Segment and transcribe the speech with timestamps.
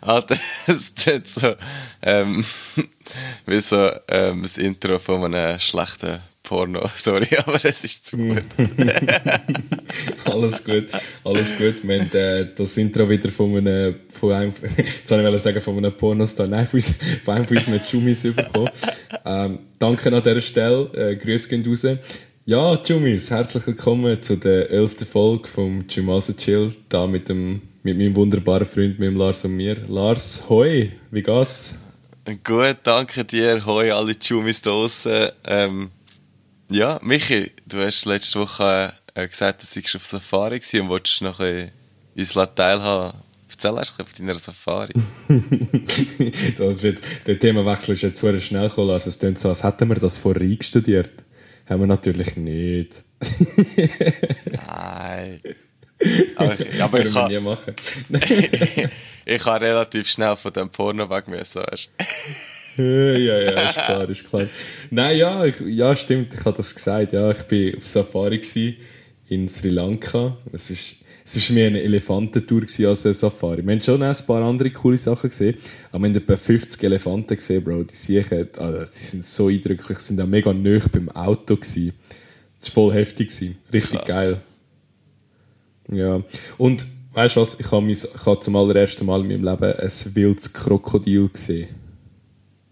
[0.00, 1.54] Alter, es tut so,
[2.02, 2.44] ähm,
[3.46, 6.88] wie so ähm, das Intro von einem schlechten Porno.
[6.96, 8.42] Sorry, aber es ist zu gut.
[10.24, 10.86] alles gut,
[11.24, 11.74] alles gut.
[11.82, 15.76] Wir haben äh, das Intro wieder von einem, von einem, jetzt wollte ich sagen, von
[15.76, 18.70] einem Pornostar, nein, von, von einem von unseren Jummis bekommen.
[19.24, 21.84] Ähm, danke an dieser Stelle, äh, Grüße gehen raus.
[22.48, 27.98] Ja, Jummis, herzlich willkommen zu der elften Folge vom Jumasa Chill, da mit dem, mit
[27.98, 29.74] meinem wunderbaren Freund, mit dem Lars und mir.
[29.88, 31.74] Lars, hoi, wie geht's?
[32.44, 33.66] Gut, danke dir.
[33.66, 35.30] Hoi, alle Jummis da draussen.
[35.44, 35.90] Ähm,
[36.70, 41.22] ja, Michi, du hast letzte Woche äh, gesagt, du seist auf Safari gewesen und wolltest
[41.22, 41.72] noch ein
[42.16, 43.18] uns teilhaben.
[43.50, 44.92] Erzähl erst von deiner Safari.
[46.58, 49.64] das ist jetzt, der Themawechsel ist jetzt sehr schnell gekommen, also es klingt so, als
[49.64, 51.10] hätten wir das vorher eingestudiert.
[51.68, 53.02] Haben wir natürlich nicht.
[54.68, 55.40] Nein.
[56.36, 57.74] Aber, ich, aber ich, kann, nie machen.
[59.24, 61.88] ich kann relativ schnell von dem Porno weg müssen, weißt
[62.76, 64.42] ja, ja, ist klar, ist klar.
[64.90, 67.12] Nein, ja, ich, ja, stimmt, ich habe das gesagt.
[67.12, 68.76] Ja, ich bin auf Safari
[69.28, 70.36] in Sri Lanka.
[70.52, 73.66] Es ist, es ist mehr eine Elefantentour als eine Safari.
[73.66, 75.56] Wir haben schon ein paar andere coole Sachen gesehen,
[75.90, 77.82] aber wir haben etwa 50 Elefanten gesehen, Bro.
[77.82, 81.94] Die Siechen, also, die sind so eindrücklich, sind auch mega nöch beim Auto gewesen.
[82.60, 83.58] Das war voll heftig gewesen.
[83.72, 84.08] Richtig Krass.
[84.08, 84.40] geil.
[85.90, 86.22] Ja.
[86.58, 90.14] Und, weißt du was, ich habe, ich habe zum allerersten Mal in meinem Leben ein
[90.14, 91.70] wildes Krokodil gesehen.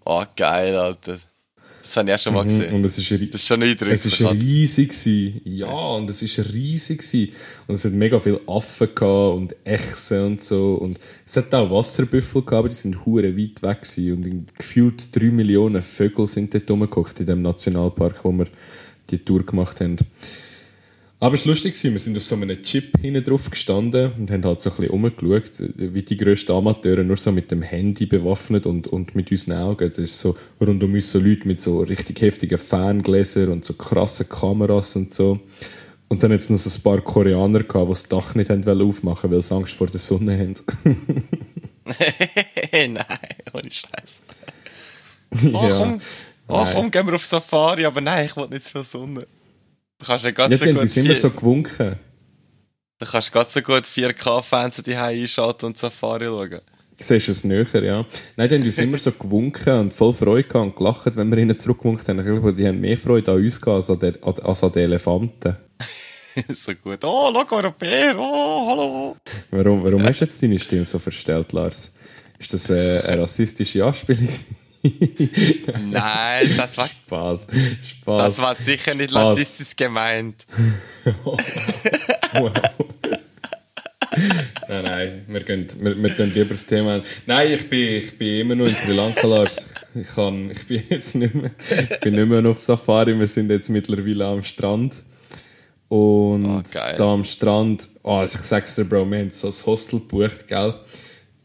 [0.05, 1.19] Oh, geil, Alter.
[1.85, 2.75] Das habe ich auch schon mal mhm, gesehen.
[2.75, 3.93] Und es ist, das ist schon eindrücklich.
[3.93, 4.89] Es war riesig.
[4.89, 5.41] Gewesen.
[5.45, 6.99] Ja, und es war riesig.
[7.01, 7.33] Gewesen.
[7.67, 10.77] Und es hat mega viele Affen gehabt und Echsen und so.
[10.77, 14.13] Und es hat auch Wasserbüffel gehabt, aber die sind hure weit weg gewesen.
[14.15, 18.47] Und gefühlt drei Millionen Vögel sind dort rumgekocht in dem Nationalpark, wo wir
[19.11, 19.99] die Tour gemacht haben.
[21.25, 24.45] Aber es war lustig, wir sind auf so einem Chip hinten drauf gestanden und haben
[24.45, 28.67] halt so ein bisschen rumgeschaut, wie die grössten Amateure, nur so mit dem Handy bewaffnet
[28.67, 29.89] und, und mit unseren Augen.
[29.89, 33.73] Das ist so rund um uns so Leute mit so richtig heftigen Ferngläsern und so
[33.73, 35.41] krassen Kameras und so.
[36.09, 39.31] Und dann jetzt noch so ein paar Koreaner gehabt, die das Dach nicht haben aufmachen
[39.31, 40.57] weil sie Angst vor der Sonne haben.
[42.71, 42.99] Nein,
[43.51, 44.23] ohne Scheiß.
[45.55, 45.79] Oh, ja.
[45.79, 46.01] komm,
[46.49, 49.27] oh, komm, gehen wir auf Safari, aber nein, ich will nicht so Sonne.
[50.05, 50.83] Du kannst ja ganz ja, so gut...
[50.83, 51.97] Die sind immer so gewunken.
[52.99, 56.61] Du kannst ganz so gut 4K-Fans die einschalten und Safari schauen.
[56.99, 58.05] Siehst du es näher, ja.
[58.37, 61.39] Nein, die haben uns immer so gewunken und voll Freude gehabt und gelacht, wenn wir
[61.39, 62.19] ihnen zurückgewunken haben.
[62.19, 64.83] Ich glaube, die haben mehr Freude an uns gehabt als an, der, als an den
[64.83, 65.57] Elefanten.
[66.51, 67.03] so gut.
[67.03, 69.17] Oh, schau, Europäer, oh, hallo.
[69.53, 71.95] Warum, warum hast du jetzt deine Stimme so verstellt, Lars?
[72.39, 74.29] Ist das äh, eine rassistische Anspielung?
[75.91, 77.49] Nein, das war Spaß.
[77.83, 78.23] Spaß.
[78.23, 80.47] Das war sicher nicht rassistisch gemeint.
[82.35, 82.53] wow.
[84.69, 87.01] nein, nein, wir gehen, wir, wir gehen lieber das Thema.
[87.27, 89.73] Nein, ich bin, ich bin immer noch in Sri Lanka, Lars.
[89.95, 91.51] Ich, kann, ich bin jetzt nicht mehr,
[91.91, 94.95] ich bin nicht mehr auf Safari, wir sind jetzt mittlerweile am Strand.
[95.89, 100.01] Und oh, da am Strand, oh, ich sag's dir, Bro, wir haben so ein Hostel
[100.01, 100.75] gebucht, gell?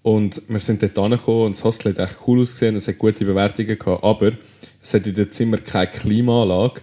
[0.02, 3.26] Und wir sind dort angekommen und das Hostel hat echt cool ausgesehen, es hat gute
[3.26, 4.32] Bewertungen gehabt, aber
[4.82, 6.82] es hat in dem Zimmer keine Klimaanlage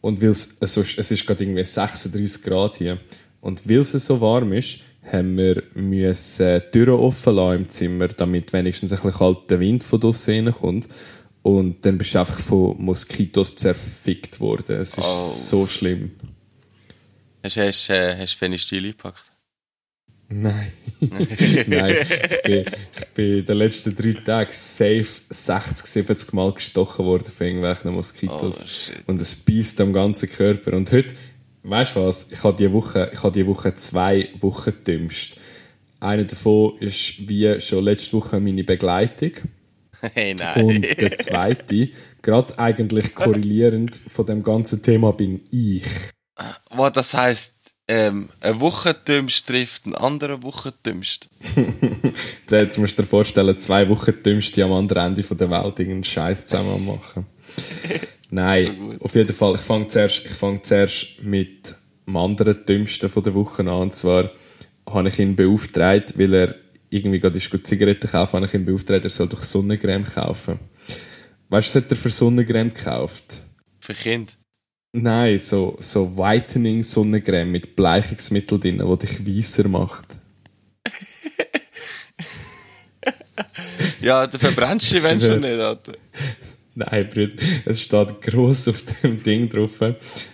[0.00, 2.98] und weil es, also, es ist gerade irgendwie 36 Grad hier
[3.40, 4.80] und weil es so warm ist,
[5.12, 10.00] haben wir müssen Türen offen lassen im Zimmer, damit wenigstens ein bisschen kalter Wind von
[10.00, 10.88] draussen reinkommt.
[11.42, 14.80] Und dann bist du einfach von Moskitos zerfickt worden.
[14.80, 15.30] Es ist oh.
[15.30, 16.10] so schlimm.
[17.44, 19.30] Hast du hast, äh, hast Fenistil gepackt?
[20.28, 20.72] Nein.
[21.66, 21.94] Nein.
[21.98, 22.64] Ich bin,
[22.98, 27.92] ich bin in den letzten drei Tagen safe 60, 70 Mal gestochen worden von irgendwelchen
[27.92, 28.90] Moskitos.
[28.90, 30.72] Oh, und es beißt am ganzen Körper.
[30.72, 31.14] Und heute,
[31.62, 32.32] weißt du was?
[32.32, 35.36] Ich habe diese Woche, ich habe diese Woche zwei Wochen gedümmst.
[36.00, 39.32] Einer davon ist wie schon letzte Woche meine Begleitung.
[40.00, 40.64] Hey, nein.
[40.64, 41.88] Und der zweite,
[42.20, 45.84] gerade eigentlich korrelierend von dem ganzen Thema bin ich.
[46.70, 47.55] Was das heißt,
[47.88, 51.28] ähm, ein Wochendümmst trifft einen anderen Wochendümmst.
[52.50, 56.84] Jetzt musst du dir vorstellen, zwei Wochendümmste am anderen Ende der Welt irgendeinen Scheiß zusammen
[56.86, 57.26] machen.
[58.30, 59.54] Nein, auf jeden Fall.
[59.54, 61.74] Ich fange zuerst, fang zuerst mit
[62.06, 63.68] dem anderen Dümmsten der Woche an.
[63.68, 64.32] Und zwar
[64.84, 66.54] habe ich ihn beauftragt, weil er
[66.90, 70.58] irgendwie gerade ist gut Zigaretten kaufen, habe ich ihn beauftragt, er soll doch Sonnencreme kaufen.
[71.48, 73.42] Weißt du, was hat er für Sonnencreme gekauft?
[73.78, 74.36] Für Kind.
[74.98, 80.06] Nein, so, so Whitening Sonnencreme mit Bleichungsmittel drin, die dich weißer macht.
[84.00, 85.92] ja, du verbrennst dich, wenn schon nicht, Alter.
[86.74, 87.32] Nein, Bruder,
[87.66, 89.82] es steht gross auf dem Ding drauf.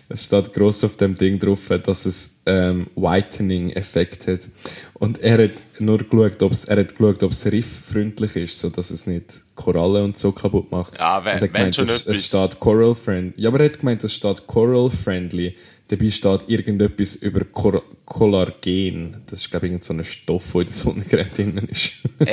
[0.09, 4.49] Es steht gross auf dem Ding drauf, dass es ähm, Whitening-Effekt hat.
[4.95, 8.93] Und er hat nur geschaut, ob's, er hat geschaut, ob es rifffreundlich ist, so dass
[8.93, 10.99] es nicht Korallen und so kaputt macht.
[10.99, 12.17] Ja, wenn, und er wenn gemeint, schon es, etwas.
[12.17, 13.39] es steht Coral Friend.
[13.39, 15.57] Ja, aber er hat gemeint, es steht Coral Friendly.
[15.89, 19.23] Dabei steht irgendetwas über Cor Collagen.
[19.27, 21.93] Das ist, glaube ich, irgend so ein Stoff, der in der Sonnencreme drin ist.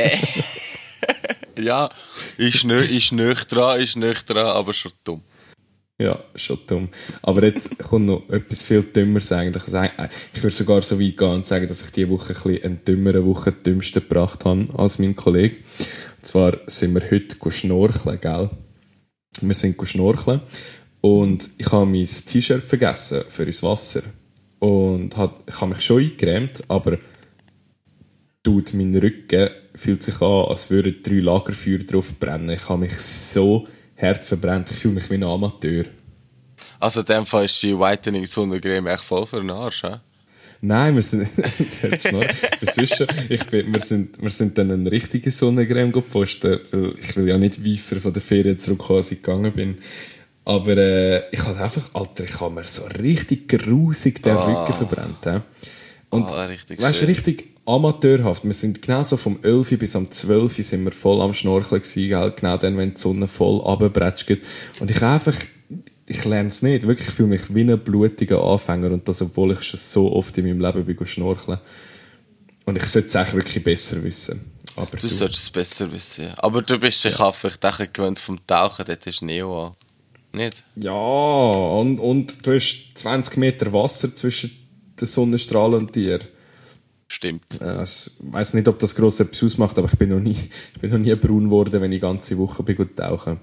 [1.59, 1.89] Ja,
[2.37, 5.21] ist, nö, ist nicht dran, ist nicht dran, aber schon dumm.
[6.01, 6.87] Ja, schon dumm.
[7.21, 9.63] Aber jetzt kommt noch etwas viel Dümmeres eigentlich.
[9.63, 12.41] Also, äh, ich würde sogar so weit gehen und sagen, dass ich diese Woche ein
[12.41, 15.57] bisschen eine dümmere Woche dümmste gebracht habe als mein Kollege.
[16.21, 18.49] Zwar sind wir heute schnorcheln, gell?
[19.41, 20.41] Wir sind schnorcheln
[21.01, 24.03] und ich habe mein T-Shirt vergessen für ins Wasser.
[24.59, 26.97] Und hat, ich habe mich schon eingecremt, aber
[28.43, 32.49] tut mein Rücken fühlt sich an, als würden drei Lagerfeuer drauf brennen.
[32.49, 33.67] Ich habe mich so
[33.97, 34.71] hart verbrennt.
[34.71, 35.85] Ich fühle mich wie ein Amateur.
[36.79, 39.97] Also in dem Fall ist die Whitening Sonnencreme echt voll für den Arsch, hä?
[40.61, 41.27] Nein, wir sind,
[42.61, 46.93] das ist schon, ich bin, wir sind, wir sind dann eine richtige Sonnencreme gepostet, weil
[47.01, 49.77] ich will ja nicht weißer von der Ferien zurückkommen, als ich gegangen bin.
[50.43, 55.25] Aber, äh, ich habe einfach, Alter, ich habe mir so richtig grusig den Rücken verbrennt,
[55.25, 55.41] hä?
[56.09, 57.13] Und, Ah, richtig weißt du, schön.
[57.15, 58.43] richtig amateurhaft.
[58.43, 62.33] Wir sind genau so vom 11 bis am 12 sind wir voll am Schnorcheln gewesen,
[62.35, 64.37] genau dann, wenn die Sonne voll runterbretscht.
[64.79, 65.35] Und ich einfach,
[66.09, 66.85] ich lerne es nicht.
[66.87, 70.37] Wirklich, ich fühle mich wie ein blutiger Anfänger und das, obwohl ich schon so oft
[70.37, 71.59] in meinem Leben bin schnorcheln.
[72.65, 74.51] Und ich sollte es eigentlich wirklich besser wissen.
[74.75, 76.33] Aber Du du, solltest es besser wissen, ja.
[76.37, 77.31] Aber du bist dich ja.
[77.31, 79.73] vielleicht auch gewöhnt vom Tauchen, dort ist Neo an.
[80.31, 80.63] Nicht?
[80.75, 84.51] ja, und, und du hast 20 Meter Wasser zwischen
[84.99, 86.19] den Sonnenstrahlen und dir.
[87.07, 87.59] Stimmt.
[87.59, 90.37] Äh, Ich weiß nicht, ob das gross etwas ausmacht, aber ich bin noch nie,
[90.75, 93.39] ich bin noch nie braun geworden, wenn ich die ganze Woche bin gut tauchen.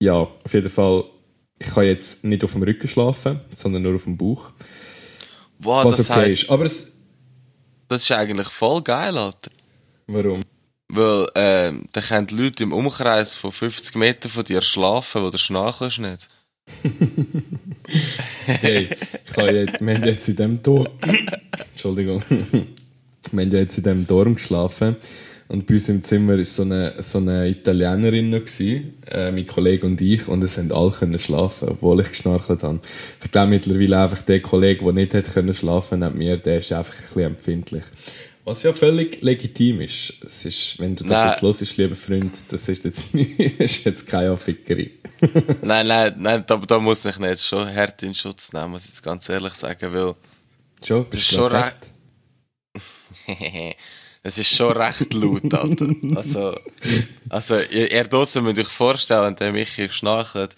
[0.00, 1.04] Ja, auf jeden Fall,
[1.58, 4.50] ich kann jetzt nicht auf dem Rücken schlafen, sondern nur auf dem Bauch.
[5.58, 6.50] Wow, Was das okay heisst, ist.
[6.50, 6.92] Aber es,
[7.88, 9.50] das ist eigentlich voll geil, Alter.
[10.06, 10.42] warum?
[10.90, 15.30] Weil, ähm, da können die Leute im Umkreis von 50 Metern von dir schlafen, wo
[15.30, 16.28] du schnarchelst nicht.
[18.44, 18.90] Hey,
[19.24, 20.86] ich habe jetzt, wir haben jetzt in dem Dorm,
[21.72, 24.96] Entschuldigung, wir haben jetzt in dem Dorm geschlafen
[25.48, 29.46] und bei uns im Zimmer ist so eine, so eine Italienerin noch gewesen, äh, mein
[29.46, 32.80] Kollege und ich, und es haben alle können schlafen, obwohl ich geschnarchelt habe.
[33.24, 36.70] Ich glaube mittlerweile einfach der Kollege, der nicht hat können schlafen neben mir, der ist
[36.72, 37.84] einfach ein bisschen empfindlich.
[38.44, 40.14] Was ja völlig legitim ist.
[40.24, 41.30] Es ist, wenn du das Nein.
[41.32, 44.90] jetzt hörst, lieber Freund, das ist jetzt, nicht, ist jetzt keine Affickerei.
[45.62, 48.90] nein, nein, nein, da, da muss ich nicht schon hart in Schutz nehmen, muss ich
[48.90, 50.14] jetzt ganz ehrlich sagen, weil
[50.80, 51.74] Das bist ist du schon grad
[53.26, 53.76] recht.
[54.22, 55.88] es ist schon recht laut, Alter.
[56.14, 56.58] Also,
[57.28, 60.56] also ihr, draussen müsst euch vorstellen, wenn der Michi schnarcht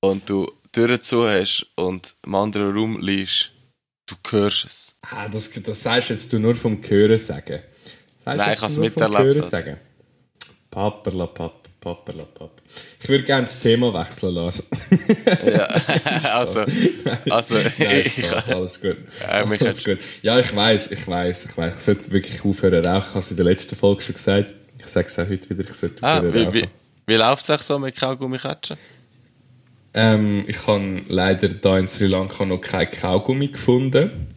[0.00, 3.50] und du die Türen zu hast und im anderen Raum liegst,
[4.06, 4.94] du hörst es.
[5.02, 7.62] Ah, das, das sagst jetzt du nur vom Hören sagen.
[8.24, 9.48] Sagst Nein, ich hab's nur vom miterlebt, Hören Alter.
[9.48, 9.76] sagen.
[13.02, 14.64] Ich würde gerne das Thema wechseln, Lars.
[15.44, 15.64] Ja,
[16.34, 16.64] also,
[17.30, 18.98] also, Nein, Spaß, alles gut.
[19.26, 19.98] Ja, mich alles gut.
[20.22, 21.76] Ja, ich weiß, ich weiß, ich weiß.
[21.76, 23.02] Ich sollte wirklich aufhören rauchen.
[23.02, 24.52] Ich habe es in der letzten Folge schon gesagt.
[24.78, 26.54] Ich sage es auch heute wieder, ich sollte ah, aufhören wie, rauchen.
[26.54, 26.68] wie,
[27.06, 28.76] wie läuft es euch so mit Kaugummi-Katschen?
[29.94, 34.34] Ähm, ich habe leider da in Sri Lanka noch kein Kaugummi gefunden.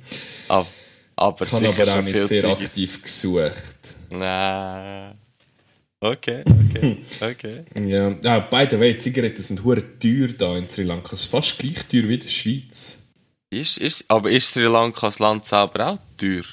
[0.48, 0.66] Ah,
[1.16, 3.54] aber Ich habe aber auch nicht sehr aktiv gesucht.
[4.10, 5.14] Nein.
[6.04, 7.64] Okay, okay, okay.
[7.88, 11.14] Ja, ja by the way, Zigaretten sind hure teuer da in Sri Lanka.
[11.14, 13.08] Es ist fast gleich teuer wie in der Schweiz.
[13.50, 16.44] Ist, ist, aber ist Sri Lanka das Land selber auch teuer?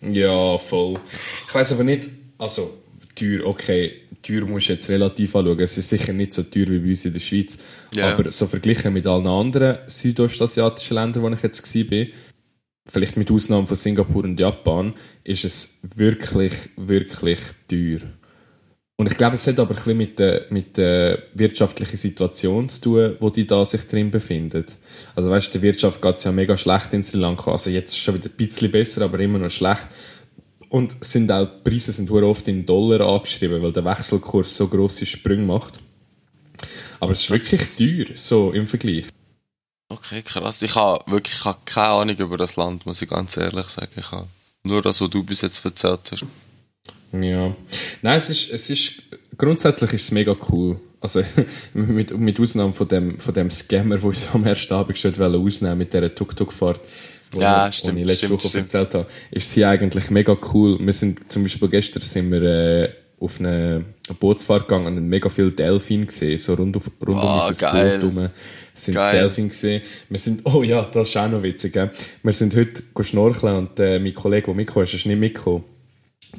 [0.00, 0.98] Ja, voll.
[1.46, 2.08] Ich weiß aber nicht,
[2.38, 2.82] also
[3.14, 3.92] teuer, okay,
[4.26, 5.60] teuer musst du jetzt relativ anschauen.
[5.60, 7.58] Es ist sicher nicht so teuer wie bei uns in der Schweiz.
[7.94, 8.14] Ja.
[8.14, 12.06] Aber so verglichen mit allen anderen südostasiatischen Ländern, wo ich jetzt war,
[12.88, 14.94] vielleicht mit Ausnahme von Singapur und Japan,
[15.24, 18.00] ist es wirklich, wirklich teuer.
[18.98, 22.80] Und ich glaube, es hat aber ein bisschen mit der, mit der wirtschaftlichen Situation zu
[22.80, 24.64] tun, wo die da sich drin befinden.
[25.14, 27.52] Also weißt, der Wirtschaft geht es ja mega schlecht in Sri Lanka.
[27.52, 29.86] Also jetzt schon wieder ein bisschen besser, aber immer noch schlecht.
[30.70, 35.04] Und sind auch, die Preise sind oft in Dollar angeschrieben, weil der Wechselkurs so grosse
[35.04, 35.74] Sprünge macht.
[36.98, 39.06] Aber es ist wirklich teuer, so im Vergleich.
[39.88, 40.62] Okay, krass.
[40.62, 43.92] Ich habe wirklich ich habe keine Ahnung über das Land, muss ich ganz ehrlich sagen.
[43.96, 44.26] Ich habe
[44.64, 46.24] nur das, was du bis jetzt erzählt hast.
[47.22, 47.54] Ja.
[48.02, 48.92] Nein, es ist, es ist,
[49.36, 50.78] grundsätzlich ist es mega cool.
[51.00, 51.22] Also,
[51.74, 55.78] mit, mit Ausnahme von dem, von dem Scammer, der uns am ersten Abend schon ausnehmen
[55.78, 56.80] mit dieser Tuk-Tuk-Fahrt,
[57.34, 58.64] die Ja, ich- letzte stimmt, Woche stimmt.
[58.64, 60.78] erzählt habe, ist sie eigentlich mega cool.
[60.80, 63.82] Wir sind, zum Beispiel gestern sind wir, äh, auf eine
[64.20, 67.98] Bootsfahrt gegangen und mega viele Delfine gesehen, so rund, auf, rund Ah, um unser geil.
[67.98, 68.30] Boot herum
[68.74, 69.18] sind Geil.
[69.20, 69.82] Delfine gesehen.
[70.10, 71.90] Wir sind, oh ja, das ist auch noch witzig, gell?
[72.22, 75.64] Wir sind heute go schnorcheln und äh, mein Kollege, der mitgekommen ist, ist nicht mitgekommen.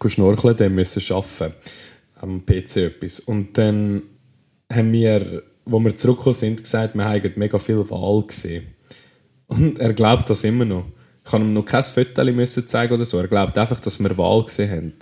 [0.06, 1.54] Schnorcheln, der müssen arbeiten.
[2.20, 3.20] Am PC etwas.
[3.20, 4.01] Und dann
[4.72, 8.68] haben wir, wo wir zurückgekommen sind, gesagt, wir haben mega viel Wal gesehen.
[9.48, 10.86] Und er glaubt das immer noch.
[11.24, 13.18] Ich kann ihm noch kein Foto müssen zeigen oder so.
[13.20, 14.94] Er glaubt einfach, dass wir Wahl gesehen haben.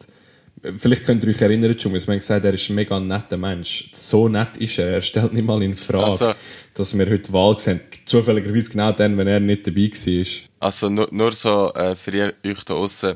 [0.79, 3.91] Vielleicht könnt ihr euch erinnern, schon, wir haben gesagt, er ist ein mega netter Mensch.
[3.93, 4.87] So nett ist er.
[4.87, 6.33] Er stellt nicht mal in Frage, Also-
[6.73, 8.05] dass wir heute Wahl gesehen haben.
[8.05, 10.25] Zufälligerweise genau dann, wenn er nicht dabei war.
[10.67, 13.15] Also nur, nur so äh, für euch da außen.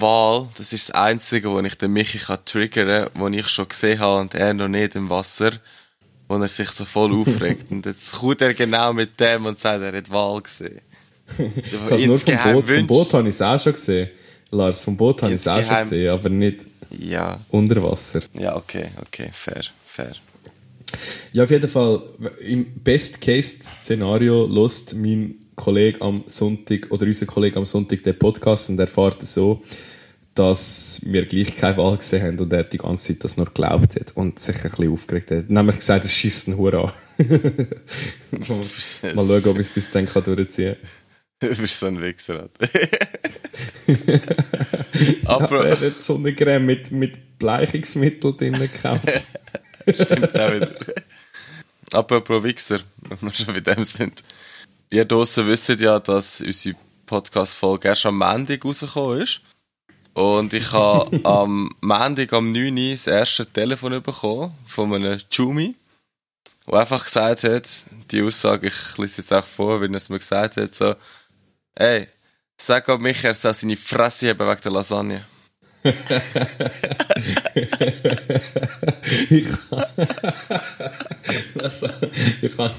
[0.00, 4.00] Wahl, das ist das Einzige, wo ich den Michi kann triggern kann, ich schon gesehen
[4.00, 5.52] habe und er noch nicht im Wasser,
[6.28, 7.70] wo er sich so voll aufregt.
[7.70, 10.80] und jetzt kommt er genau mit dem und sagt, er hat Wahl gesehen.
[11.90, 14.10] Es nur vom Boot, vom Boot habe ich es auch schon gesehen.
[14.52, 16.60] Lars, vom Boot habe ich es auch schon gesehen, aber nicht
[16.98, 18.20] Ja, unter Wasser.
[18.34, 20.12] ja, okay, okay, fair, fair.
[21.32, 22.00] Ja, auf jeden Fall,
[22.40, 28.78] im Best-Case-Szenario lost mein Kollege am Sonntag oder unser Kollege am Sonntag den Podcast und
[28.78, 29.62] erfahrt so,
[30.34, 33.96] dass wir gleich keine Wahl gesehen haben und er die ganze Zeit das nur geglaubt
[33.96, 35.50] hat und sich ein bisschen aufgeregt hat.
[35.50, 36.92] Nämlich gesagt, es schießt einen Hurra.
[37.18, 40.76] Mal schauen, ob ich es bis dann kann durchziehen
[41.38, 42.48] Du bist so ein Wichser.
[42.58, 44.20] kann.
[45.24, 49.22] Aber Er hat Sonnencreme mit, mit Bleichungsmittel drin gekauft.
[49.92, 50.72] stimmt auch wieder.
[51.92, 54.22] Apropos Wichser, wenn wir schon bei dem sind.
[54.90, 56.76] Ihr draussen wisst ja, dass unsere
[57.06, 59.40] Podcast-Folge erst am Montag rausgekommen ist.
[60.14, 62.76] Und ich habe am Montag am 9.
[62.76, 65.74] Uhr das erste Telefon bekommen von einem Jumi,
[66.66, 67.68] der einfach gesagt hat,
[68.10, 70.94] die Aussage, ich lese jetzt auch vor, wenn er es mir gesagt hat, so,
[71.74, 72.08] ey,
[72.56, 75.24] sag ab mich, er soll seine Fresse haben wegen der Lasagne.
[79.30, 79.46] Ich
[81.54, 81.92] Lasa-
[82.42, 82.70] ich kann,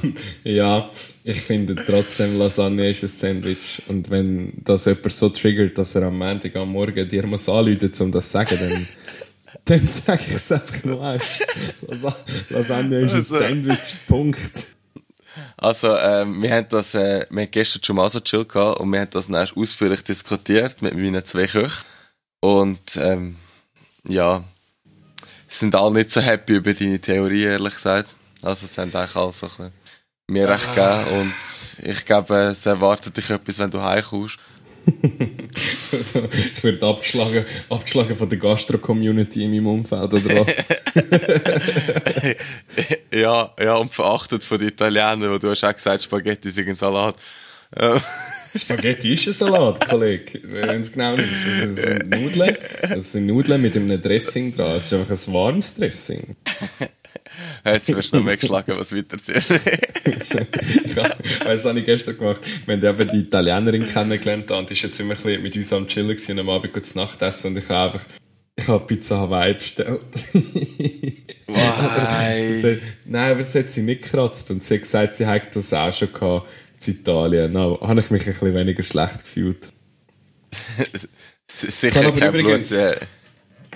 [0.44, 0.90] ja,
[1.24, 3.82] ich finde trotzdem Lasagne ist ein Sandwich.
[3.88, 7.92] Und wenn das jemand so triggert, dass er am Montag am Morgen dir muss anrufen,
[8.00, 8.88] um das zu sagen, dann,
[9.66, 11.02] dann sage ich es einfach nur.
[11.88, 12.16] Lasa-
[12.50, 14.66] Lasagne ist ein Also- Sandwich, Punkt.
[15.56, 18.92] Also, ähm, wir haben das, äh, wir haben gestern schon mal so chill gehabt und
[18.92, 21.84] wir haben das dann ausführlich diskutiert mit meinen zwei Köchen.
[22.39, 23.38] Und, ähm,
[24.08, 24.44] ja,
[25.48, 28.15] sind alle nicht so happy über deine Theorie, ehrlich gesagt.
[28.41, 29.72] Also, es haben eigentlich alle so ein
[30.29, 31.34] mir recht gegeben und
[31.89, 34.38] ich glaube, es erwartet dich etwas, wenn du heimkommst.
[35.91, 40.48] Also, ich werde abgeschlagen, abgeschlagen von der Gastro-Community in meinem Umfeld, oder was?
[43.13, 46.75] ja, ja, und verachtet von den Italienern, wo du hast auch gesagt, Spaghetti sind ein
[46.75, 47.15] Salat.
[48.60, 50.40] Spaghetti ist ein Salat, Kollege.
[50.44, 51.46] Wenn es genau ist.
[51.46, 52.58] Das sind Nudeln.
[52.82, 54.78] Das sind Nudeln mit einem Dressing dran.
[54.78, 56.36] Es ist einfach ein warmes Dressing.
[57.66, 59.50] Jetzt wirst du noch mehr geschlagen, was weiterziehst.
[60.96, 62.42] weiss, das habe ich gestern gemacht.
[62.66, 65.74] Wir haben eben die Italienerin kennengelernt und die ist jetzt immer ein bisschen mit uns
[65.74, 68.06] am Chillen gewesen und am Abend kurz Nachtessen und ich habe einfach
[68.60, 70.02] ich habe Pizza Hawaii bestellt.
[71.48, 75.74] Hat, nein, aber das hat sie nicht gekratzt und sie hat gesagt, sie hätte das
[75.74, 76.48] auch schon gehabt
[76.86, 77.54] in Italien.
[77.54, 79.70] Da habe ich mich ein bisschen weniger schlecht gefühlt.
[81.48, 82.24] Sicher kein Blut.
[82.42, 82.94] übrigens- Ja.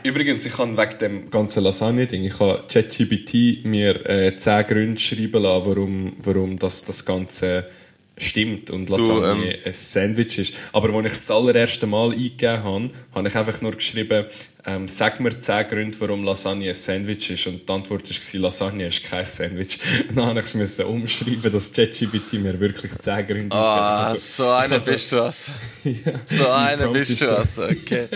[0.04, 5.44] Übrigens, ich habe wegen dem ganzen Lasagne-Ding, ich habe ChatGPT mir äh, 10 Gründe schreiben
[5.44, 7.70] lassen, warum, warum das, das Ganze
[8.18, 10.54] stimmt und Lasagne ein Sandwich ist.
[10.74, 14.26] Aber als ich das allererste Mal eingegeben habe, habe ich einfach nur geschrieben,
[14.64, 17.48] ähm, sag mir 10 Gründe, warum Lasagne ein Sandwich ist.
[17.48, 19.80] Und die Antwort war, Lasagne ist kein Sandwich.
[20.10, 24.50] Und dann habe ich es umschreiben, dass ChatGPT mir wirklich 10 Gründe Ah, Also, so
[24.52, 25.52] einer also- bist du also.
[25.84, 25.94] ja,
[26.26, 28.08] So einer bist ist du so- also, okay.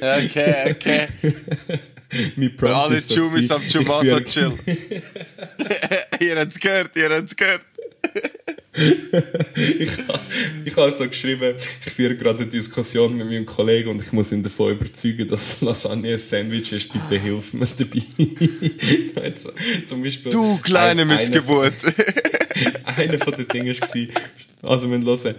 [0.00, 1.08] Okay, okay.
[2.36, 4.52] Mein Prompt Alle Jumis am führe- chill.
[6.20, 7.64] ihr habt's gehört, ihr habt's gehört.
[9.56, 10.20] ich habe
[10.64, 14.30] ich habe so geschrieben, ich führe gerade eine Diskussion mit meinem Kollegen und ich muss
[14.30, 16.92] ihn davon überzeugen, dass Lasagne ein Sandwich ist.
[16.92, 18.02] Bitte hilf mir dabei.
[19.22, 19.50] also,
[19.84, 21.74] zum Beispiel, Du kleine einer- Missgeburt.
[22.84, 23.76] einer von den Dingen
[24.62, 25.34] war, also wir hören,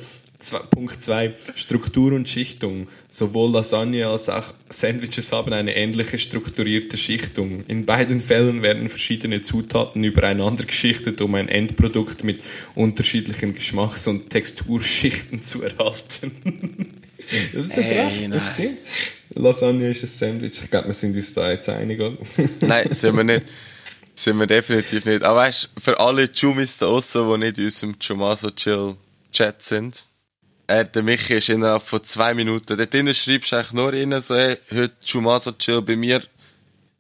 [0.70, 2.88] Punkt 2, Struktur und Schichtung.
[3.10, 7.64] Sowohl Lasagne als auch Sandwiches haben eine ähnliche strukturierte Schichtung.
[7.68, 12.42] In beiden Fällen werden verschiedene Zutaten übereinander geschichtet, um ein Endprodukt mit
[12.76, 16.32] unterschiedlichen Geschmacks- und Texturschichten zu erhalten.
[17.54, 18.32] das ist Ey, recht, nein.
[18.32, 18.80] das stimmt.
[19.36, 20.60] Lasagne ist ein Sandwich.
[20.64, 22.18] Ich glaube, wir sind uns da jetzt einig, oder?
[22.62, 23.44] Nein, sind wir nicht.
[24.14, 25.24] Sind wir definitiv nicht.
[25.24, 28.96] Aber weißt du, für alle Jumis da draussen, die nicht in unserem Chumaso Chill
[29.32, 30.06] Chat sind,
[30.72, 32.78] äh, der Michi ist innerhalb von zwei Minuten.
[32.78, 36.22] Dort drinnen schreibst du eigentlich nur rein, so, hey, heute Chumaso Chill bei mir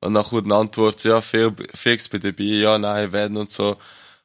[0.01, 3.77] Und dann kommt eine Antwort, ja, viel, fix bei dabei, ja, nein, werden und so.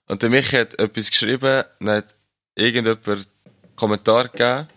[0.09, 2.15] Und der Michi hat etwas geschrieben, dann hat
[2.55, 3.27] irgendjemand einen
[3.77, 4.69] Kommentar gegeben,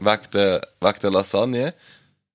[0.00, 1.74] wegen der, wegen der Lasagne.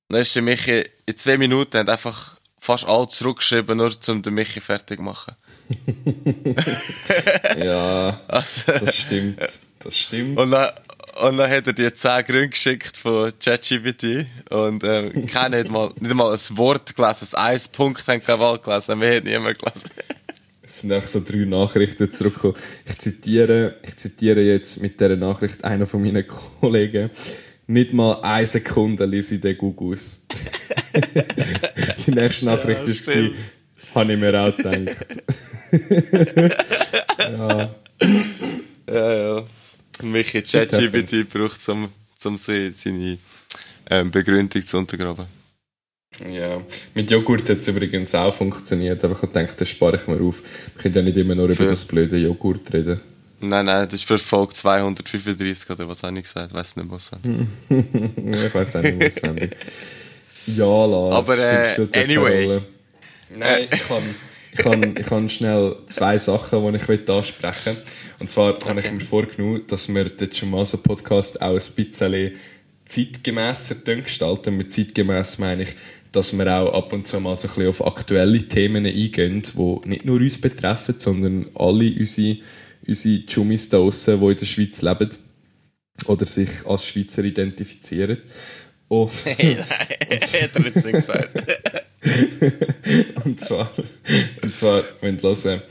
[0.09, 4.33] Dann ist der Michi in zwei Minuten hat einfach fast alles zurückgeschrieben, nur um den
[4.33, 5.35] Michi fertig zu machen.
[7.57, 9.39] ja, also, das stimmt.
[9.79, 10.37] Das stimmt.
[10.37, 10.69] Und dann,
[11.23, 15.91] und dann hat er dir 10 Gründe geschickt von ChatGPT und ähm, keiner hat mal,
[15.99, 19.89] nicht mal ein Wort gelesen, ein Punkt haben kein Wort gelesen, wir haben niemand gelesen.
[20.63, 22.55] Es sind auch so drei Nachrichten zurückgekommen.
[22.85, 27.09] Ich zitiere, ich zitiere jetzt mit dieser Nachricht einer von meinen Kollegen.
[27.67, 30.21] Nicht mal eine Sekunde lese ich den Gugus.
[32.05, 33.31] Die nächste Nachricht ja, war,
[33.95, 35.07] habe ich mir auch gedacht.
[37.19, 37.75] ja.
[38.87, 39.43] Ja, ja.
[40.03, 41.89] Michi ChatGPT braucht, um,
[42.23, 43.17] um seine
[43.89, 45.25] ähm, Begründung zu untergraben.
[46.29, 46.61] Ja,
[46.93, 50.21] mit Joghurt hat es übrigens auch funktioniert, aber ich habe gedacht, das spare ich mir
[50.21, 50.43] auf.
[50.75, 52.99] Wir können ja nicht immer nur über das blöde Joghurt reden.
[53.39, 56.51] Nein, nein, das ist für Folge 235 oder was habe ich gesagt?
[56.51, 57.11] Ich weiß nicht, was
[57.69, 59.49] Ich weiß auch nicht, was
[60.45, 61.29] Ja, Lars.
[61.29, 62.61] Aber äh, anyway.
[63.35, 64.03] Nein, ich kann,
[64.51, 67.83] ich, kann, ich kann schnell zwei Sachen, die ich ansprechen will.
[68.21, 68.69] Und zwar okay.
[68.69, 72.33] habe ich mir vorgenommen, dass wir den Chamaso Podcast auch ein bisschen
[72.85, 74.57] zeitgemässer gestalten.
[74.57, 75.69] Mit zeitgemäß meine ich,
[76.11, 79.89] dass wir auch ab und zu mal so ein bisschen auf aktuelle Themen eingehen, die
[79.89, 82.37] nicht nur uns betreffen, sondern alle unsere,
[82.85, 85.09] unsere Chummis da draussen, die in der Schweiz leben
[86.05, 88.19] oder sich als Schweizer identifizieren.
[88.87, 89.09] Oh.
[89.25, 91.43] Hey, nein, hat er jetzt nicht gesagt.
[93.25, 93.71] und zwar,
[94.43, 95.61] und zwar, wenn du hören,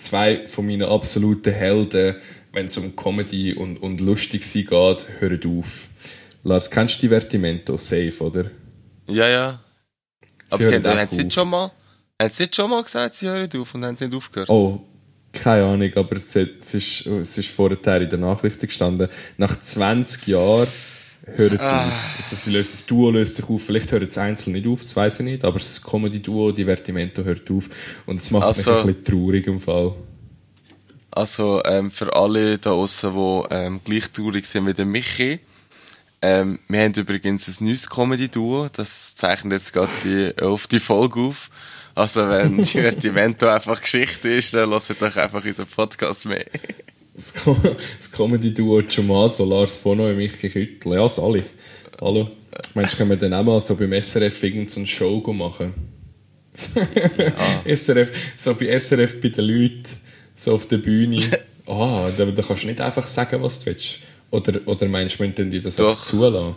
[0.00, 2.16] zwei von meinen absoluten Helden,
[2.52, 5.88] wenn es um Comedy und, und lustig sein geht, hören auf.
[6.42, 7.76] Lars, kennst du Divertimento?
[7.76, 8.50] Safe, oder?
[9.06, 9.60] Ja, ja.
[10.48, 11.70] Aber sie, sie haben, haben sie schon mal,
[12.20, 14.48] haben sie schon mal gesagt, sie hören auf und haben sie nicht aufgehört?
[14.48, 14.80] Oh,
[15.32, 19.08] keine Ahnung, aber es, es, ist, es ist vorher in der Nachricht gestanden.
[19.36, 20.66] Nach 20 Jahren
[21.36, 21.86] hören sie ah.
[21.86, 22.16] auf.
[22.16, 23.62] Also sie lösen, das Duo löst sich auf.
[23.62, 25.44] Vielleicht hören sie einzeln nicht auf, das weiß ich nicht.
[25.44, 27.68] Aber das Comedy-Duo, Divertimento, hört auf.
[28.06, 29.94] Und es macht also, mich ein bisschen traurig im Fall.
[31.10, 35.40] Also ähm, für alle da draußen, die ähm, gleich traurig sind wie der Michi,
[36.22, 38.68] ähm, wir haben übrigens ein neues Comedy-Duo.
[38.72, 41.50] Das zeichnet jetzt gerade die auf die Folge auf.
[41.94, 46.44] Also wenn Divertimento einfach Geschichte ist, dann lasst doch einfach unseren Podcast mehr
[47.20, 50.92] das, Comedy-Duo Tomaso, Lars Fono und Michi Küttel.
[50.92, 51.44] Ja, alle.
[52.00, 52.30] Hallo.
[52.74, 55.74] Meinst du, können wir dann auch mal so beim SRF irgendeine Show machen?
[57.64, 57.74] Ja.
[57.76, 59.96] SRF, so bei SRF bei den Leuten,
[60.34, 61.20] so auf der Bühne.
[61.66, 63.98] Ah, oh, da, da kannst du nicht einfach sagen, was du willst.
[64.32, 65.90] Oder, oder meinst du, müssen die das Doch.
[65.90, 66.56] einfach zulassen?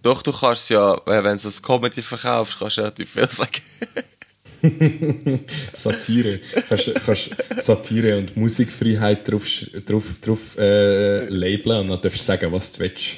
[0.00, 3.60] Doch, du kannst ja, wenn du das Comedy verkaufst, kannst du relativ viel sagen.
[5.72, 6.40] Satire.
[6.68, 9.46] Kannst, kannst Satire und Musikfreiheit drauf,
[9.84, 13.16] drauf, drauf äh, labeln und dann darfst du sagen, was du willst.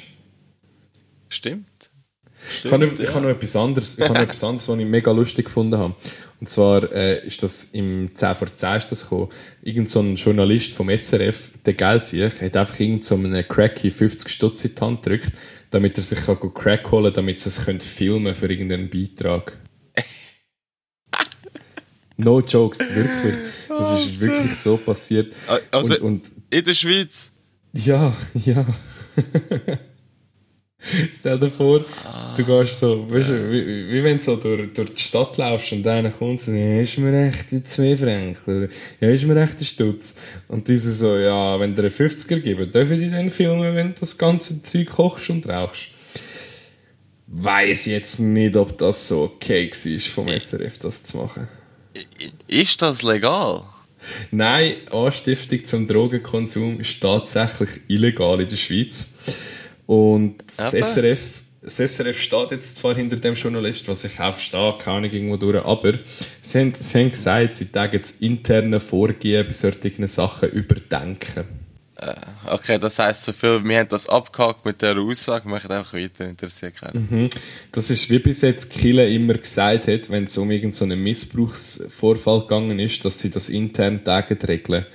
[1.29, 1.65] Stimmt.
[2.49, 3.13] Stimmt ich habe noch, ja.
[3.13, 5.95] hab noch etwas anderes, ich habe noch etwas anderes, was ich mega lustig gefunden habe.
[6.39, 9.27] Und zwar äh, ist das im 10 vor 10 ist das gekommen.
[9.61, 13.91] Irgend so ein Journalist vom SRF, der geil sich, hat einfach irgend so einen Cracky
[13.91, 15.33] 50 Stutz in die Hand gedrückt,
[15.69, 19.57] damit er sich kann Crack holen kann, damit sie es filmen für irgendeinen Beitrag.
[22.19, 23.35] No jokes, wirklich.
[23.69, 25.33] Das ist wirklich so passiert.
[25.71, 27.31] Also und, und in der Schweiz?
[27.73, 28.65] Ja, ja.
[31.11, 31.83] Stell dir vor,
[32.35, 35.71] du gehst so, weißt du, wie, wie wenn du so durch, durch die Stadt laufst
[35.71, 39.59] und einer kommt und ja, ist mir echt die zwei Franken, ja, ist mir echt
[39.59, 40.17] ein Stutz.
[40.49, 43.93] Und diese so, ja, wenn dir einen 50er geben, darf ich dir dann filmen, wenn
[43.93, 45.89] du das ganze Zeug kochst und rauchst?
[47.27, 51.47] Weiß jetzt nicht, ob das so okay war vom SRF, das zu machen.
[52.47, 53.63] Ist das legal?
[54.31, 59.13] Nein, Anstiftung zum Drogenkonsum ist tatsächlich illegal in der Schweiz.
[59.85, 64.75] Und das SRF, das SRF steht jetzt zwar hinter dem Journalist, was ich auch verstehe,
[64.79, 65.93] keine Ahnung irgendwo durch, aber
[66.41, 71.58] sie haben, sie haben gesagt, sie tagen das interne Vorgehen bei solchen Sachen überdenken.
[72.01, 72.15] Äh,
[72.47, 76.27] okay, das heisst so viel, wir haben das abgehakt mit der Aussage, möchten einfach weiter
[76.27, 77.29] interessiert mhm.
[77.71, 82.41] Das ist wie bis jetzt Kille immer gesagt hat, wenn es um irgendeinen so Missbrauchsvorfall
[82.41, 84.85] gegangen ist, dass sie das intern tagen regeln.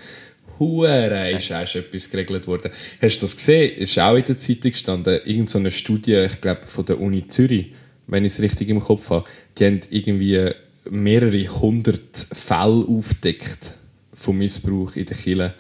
[0.59, 2.71] Hure ist auch schon etwas geregelt worden.
[3.03, 3.77] Hast du das gesehen?
[3.77, 5.21] Ist auch in der Zeitung gestanden.
[5.25, 7.73] Irgend so Studie, ich glaube, von der Uni Zürich,
[8.07, 9.25] wenn ich es richtig im Kopf habe.
[9.59, 10.53] Die haben irgendwie
[10.89, 13.73] mehrere hundert Fälle aufdeckt
[14.13, 15.55] von Missbrauch in der Kirche.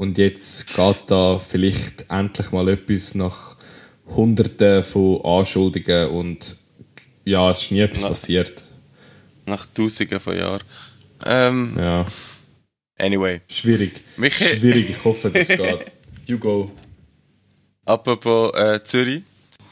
[0.00, 3.56] Und jetzt geht da vielleicht endlich mal etwas nach
[4.06, 6.56] Hunderten von Anschuldigungen und
[7.26, 8.62] ja, es ist nie etwas passiert.
[9.44, 10.62] Nach Tausenden von Jahren.
[11.26, 12.06] Ähm, Ja,
[12.98, 13.42] anyway.
[13.46, 14.02] schwierig.
[14.16, 15.92] Michi, Schwierig, ich hoffe, das geht.
[16.24, 16.70] You go.
[17.84, 19.22] apropos äh, Zürich.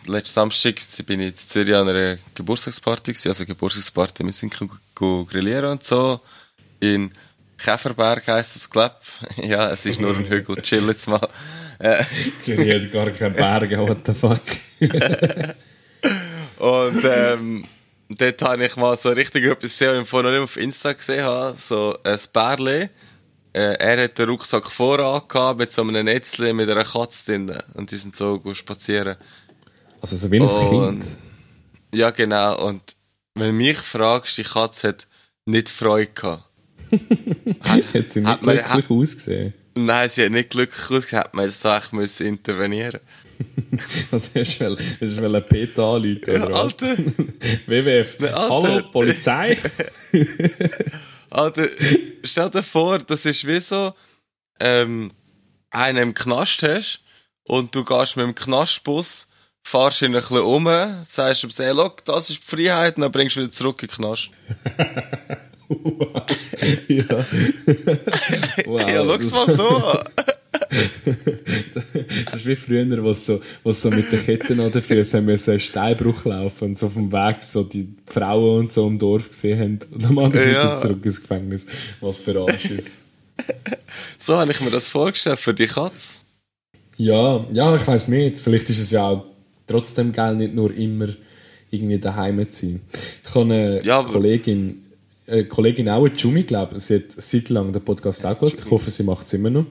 [0.05, 0.75] Letzten Samstag
[1.07, 3.29] bin ich in Zürich an einer Geburtstagsparty gewesen.
[3.29, 4.55] Also Geburtstagsparty, wir sind
[4.95, 6.21] grillieren und so.
[6.81, 7.13] In
[7.59, 9.01] Käferberg heisst das, glaub.
[9.37, 11.29] ja, es ist nur ein Hügel, chill jetzt mal.
[11.79, 12.05] Äh,
[12.41, 14.41] Zürich hat gar keine Berge, what the fuck.
[16.59, 17.65] Und ähm,
[18.09, 20.93] dort habe ich mal so richtig etwas gesehen, was ich vorher noch nicht auf Insta
[20.93, 21.57] gesehen habe.
[21.57, 22.89] So ein Bärli.
[23.53, 27.57] Äh, er hat den Rucksack voran gehabt mit so einem Netzli mit einer Katze drin.
[27.75, 29.17] Und die sind so gut spazieren.
[30.01, 31.05] Also so wie ein Kind.
[31.93, 32.67] Ja, genau.
[32.67, 32.97] Und
[33.35, 35.07] wenn du mich fragst, die Katze hat
[35.45, 36.48] nicht Freude gehabt.
[37.61, 39.55] Hat sie nicht hat man- glücklich ausgesehen.
[39.75, 41.21] Nein, sie hat nicht glücklich ausgesehen.
[41.21, 43.01] Hat man jetzt so echt müssen intervenieren
[44.11, 44.77] Was hast du?
[44.77, 46.43] Hast du wollen Peter anrufen, Ja?
[46.47, 46.97] Alter.
[47.67, 48.19] WWF.
[48.19, 48.51] Ne, Alter.
[48.51, 49.57] Hallo, Polizei?
[51.31, 51.69] Alter,
[52.25, 53.95] stell dir vor, das ist wie so,
[54.61, 55.13] ähm,
[55.71, 57.01] einen im Knast hast
[57.45, 59.27] und du gehst mit dem Knastbus,
[59.63, 60.65] fahrst ihn ein bisschen um,
[61.07, 63.89] sagst ihm, hey, look, das ist die Freiheit, und dann bringst du wieder zurück in
[63.89, 64.31] den Knast.
[66.89, 67.05] ja.
[68.67, 68.81] wow.
[68.91, 69.99] ja, schau's mal so an.
[72.27, 75.27] Das ist wie früher, wo so, wo so mit den Ketten an den Füßen haben
[75.27, 78.99] müssen einen Steinbruch laufen und so auf dem Weg so die Frauen und so im
[78.99, 80.75] Dorf gesehen haben und am anderen Ja.
[80.77, 81.67] zurück ins Gefängnis.
[82.01, 83.05] Was für Arsch ist.
[84.19, 86.17] So habe ich mir das vorgestellt für die Katze.
[86.97, 88.37] Ja, ja, ich weiß nicht.
[88.37, 89.25] Vielleicht ist es ja auch
[89.67, 91.09] trotzdem geil, nicht nur immer
[91.71, 92.81] irgendwie daheim zu sein.
[93.25, 94.85] Ich habe eine Ja, Kollegin,
[95.29, 98.59] eine Kollegin auch, Jumi, glaube ich, sie hat seit langem den Podcast auch gehört.
[98.59, 99.67] Ich hoffe, sie macht es immer noch.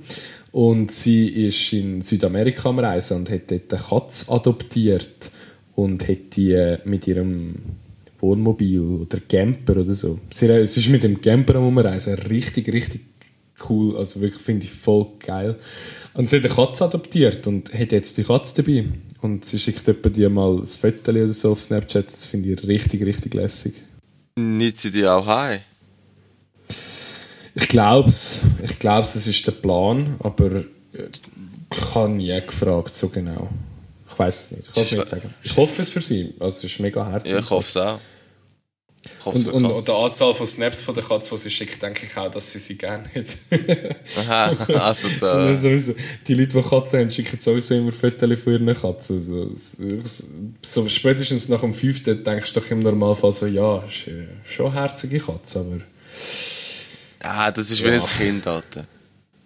[0.51, 5.31] Und sie ist in Südamerika am Reisen und hat dort eine Katze adoptiert
[5.75, 7.55] und hat die äh, mit ihrem
[8.19, 10.19] Wohnmobil oder Camper oder so.
[10.31, 12.15] Sie, sie ist mit dem Camper am Umreisen.
[12.15, 13.01] Richtig, richtig
[13.69, 13.97] cool.
[13.97, 15.55] Also wirklich finde ich voll geil.
[16.13, 18.85] Und sie hat eine Katze adoptiert und hat jetzt die Katze dabei.
[19.21, 22.07] Und sie schickt etwa dir mal ein Foto oder so auf Snapchat.
[22.07, 23.75] Das finde ich richtig, richtig lässig.
[24.37, 25.61] Nicht sie die auch heim.
[27.55, 28.37] Ich glaube es.
[28.61, 30.63] Ich glaube es ist der Plan, aber äh,
[31.71, 33.49] ich habe nie gefragt, so genau.
[34.07, 34.67] Ich weiß es nicht.
[34.67, 35.33] Ich kann es nicht sagen.
[35.41, 36.35] Ich hoffe es für sie.
[36.39, 37.33] Also es ist mega herzlich.
[37.33, 37.99] Ja, ich hoffe es auch.
[39.23, 42.05] Und, und, die und der Anzahl von Snaps von der Katze, die sie schickt, denke
[42.05, 43.37] ich auch, dass sie sie gerne hat.
[44.17, 44.55] Aha,
[44.87, 45.25] also so.
[45.27, 45.95] Sondern sowieso,
[46.27, 49.21] die Leute, die Katzen haben, schicken sowieso immer Fotos von ihren Katzen.
[49.21, 49.51] So,
[50.61, 54.67] so, spätestens nach dem fünften denkst du doch im Normalfall so, ja, ist äh, schon
[54.67, 55.77] eine herzige Katze, aber...
[57.23, 58.85] Ja, das ist wie ein Kind, Alter.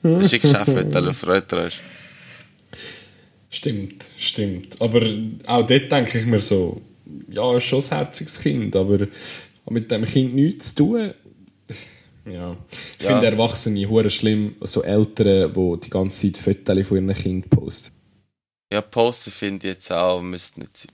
[0.04, 1.82] Du schickst auch Fotos, wenn du Freude hast.
[3.50, 4.82] Stimmt, stimmt.
[4.82, 5.02] Aber
[5.46, 6.82] auch dort denke ich mir so,
[7.30, 9.08] ja, ist schon ein herziges Kind, aber
[9.70, 11.14] mit dem Kind nichts zu tun.
[12.30, 12.56] Ja.
[13.00, 13.12] Ich Ja.
[13.14, 17.92] finde Erwachsene hure schlimm, so Eltern, die die ganze Zeit Fotos von ihren Kind posten.
[18.72, 20.92] Ja, posten finde ich jetzt auch, müsste nicht sein.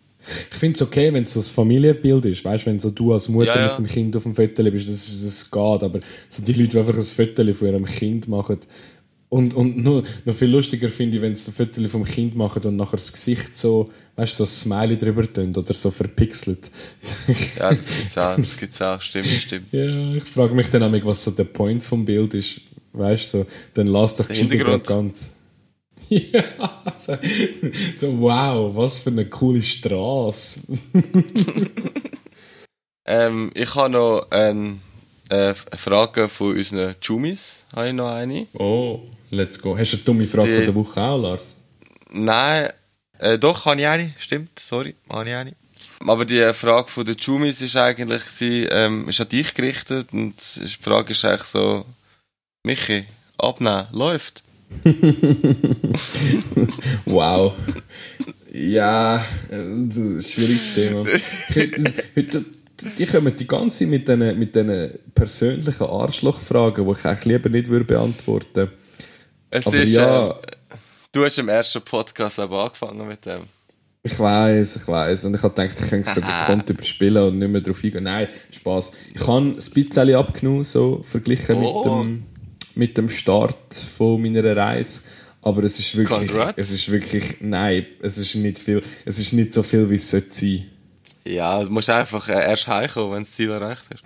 [0.51, 2.43] Ich finde es okay, wenn es so ein Familienbild ist.
[2.43, 3.67] Weißt du, wenn so du als Mutter Ja, ja.
[3.69, 5.84] mit dem Kind auf dem Foto bist, das, das geht.
[5.84, 8.58] Aber so die Leute, die einfach ein Foto von ihrem Kind machen.
[9.30, 12.63] Und, und noch, noch viel lustiger finde ich, wenn sie ein Foto vom Kind machen
[12.63, 16.72] und nachher das Gesicht so, weißt du, so ein Smiley drüber tun oder so verpixelt.
[17.58, 19.74] Ja, das gibt's auch, das gibt's auch, stimmt, stimmt.
[19.74, 22.62] ja, ich frage mich dann auch, was so der Point vom Bild ist.
[22.94, 25.34] Weißt du, so, dann lass doch die ganz.
[26.10, 26.44] Ja,
[27.96, 30.62] so wow, was für eine coole Straße.
[33.08, 34.82] Ähm, ich habe noch ähm,
[35.30, 38.48] äh, eine Frage von unseren Jumis, habe ich noch eine.
[38.54, 39.00] Oh,
[39.32, 39.78] let's go.
[39.78, 41.58] Hast du eine dumme Frage Die- von der Woche auch, Lars?
[42.12, 42.70] Nein,
[43.20, 45.54] äh, doch, habe ich eine, stimmt, sorry, habe ich eine.
[46.00, 50.34] Aber die Frage von den Jumis ist eigentlich, sie, ähm, ist an dich gerichtet und
[50.56, 51.86] die Frage ist eigentlich so,
[52.63, 53.04] Michi,
[53.38, 54.44] abnehmen, läuft.
[57.06, 57.54] Wow.
[58.54, 59.18] ja,
[59.50, 61.06] äh, schwieriges Thema.
[62.16, 62.46] Heute,
[62.98, 64.54] die kommen die ganze mit diesen mit
[65.16, 68.72] persönlichen Arschlochfragen, die ich eigentlich lieber nicht beantworten würde.
[69.49, 70.33] Es Aber ist, ja, ähm,
[71.12, 73.41] du hast im ersten Podcast aber angefangen mit dem.
[74.03, 75.25] ich weiß, ich weiß.
[75.25, 78.03] Und ich habe gedacht, ich könnte es so gekonnt überspielen und nicht mehr darauf eingehen.
[78.03, 78.91] Nein, Spaß.
[79.13, 81.83] Ich habe ein bisschen abgenommen, so verglichen Oh.
[82.03, 82.25] mit, dem,
[82.75, 85.01] mit dem Start von meiner Reise.
[85.41, 86.53] Aber es ist wirklich, Congrats.
[86.57, 90.10] es ist wirklich, nein, es ist nicht viel, es ist nicht so viel, wie es
[90.10, 90.65] sollte sein.
[91.25, 94.03] Ja, du musst einfach äh, erst heimkommen, wenn du das Ziel erreicht hast.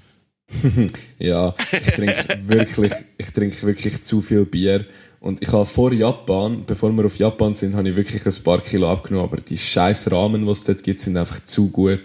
[1.18, 4.86] Ja, ich trinke wirklich, ich trinke wirklich zu viel Bier.
[5.22, 8.60] Und ich habe vor Japan, bevor wir auf Japan sind, habe ich wirklich ein paar
[8.60, 9.30] Kilo abgenommen.
[9.32, 12.02] Aber die scheiß Rahmen, die es dort gibt, sind einfach zu gut.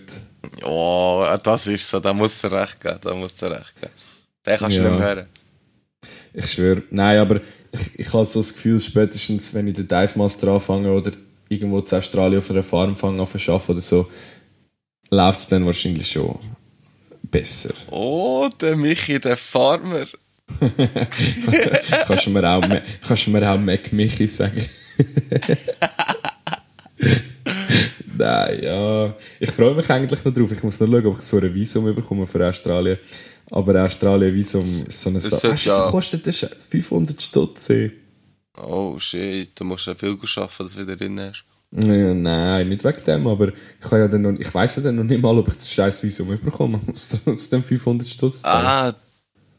[0.63, 3.93] Ja, das ist so, da muss er recht geben, da muss er recht geben.
[4.45, 4.91] Den kannst du Ja.
[4.91, 5.27] nicht mehr hören.
[6.35, 6.83] Ich schwöre.
[6.91, 7.41] Nein, aber
[7.73, 11.11] ich, ich habe so das Gefühl, spätestens wenn ich den Dive Master anfange oder
[11.49, 14.11] irgendwo in Australien auf einer Farm fange an zu arbeiten oder so,
[15.11, 16.39] läuft es dann wahrscheinlich schon
[17.23, 17.73] besser.
[17.91, 20.05] Oh, der Michi, der Farmer.
[22.07, 22.63] kannst du mir auch,
[23.07, 24.65] kannst du mir auch Mac Michi sagen?
[28.19, 29.15] Nein, ja.
[29.39, 30.51] Ich freue mich eigentlich noch drauf.
[30.53, 32.99] Ich muss noch schauen, ob ich so ein Visum bekomme für Australien.
[33.51, 35.51] Aber Australien-Visum ist so eine Sache.
[35.51, 36.49] Weißt du, kostet das?
[36.69, 37.71] 500 Stutz.
[37.71, 37.93] ey.
[38.57, 41.45] Oh shit, du musst ja viel arbeiten, dass du wieder drin hast.
[41.73, 45.05] Ja, nein, nicht wegen dem, aber ich, ja dann noch, ich weiss ja dann noch
[45.05, 46.81] nicht mal, ob ich das scheiß Visum bekomme.
[46.83, 48.67] Ich muss trotzdem 500 Stutz zahlen.
[48.67, 48.95] Ah,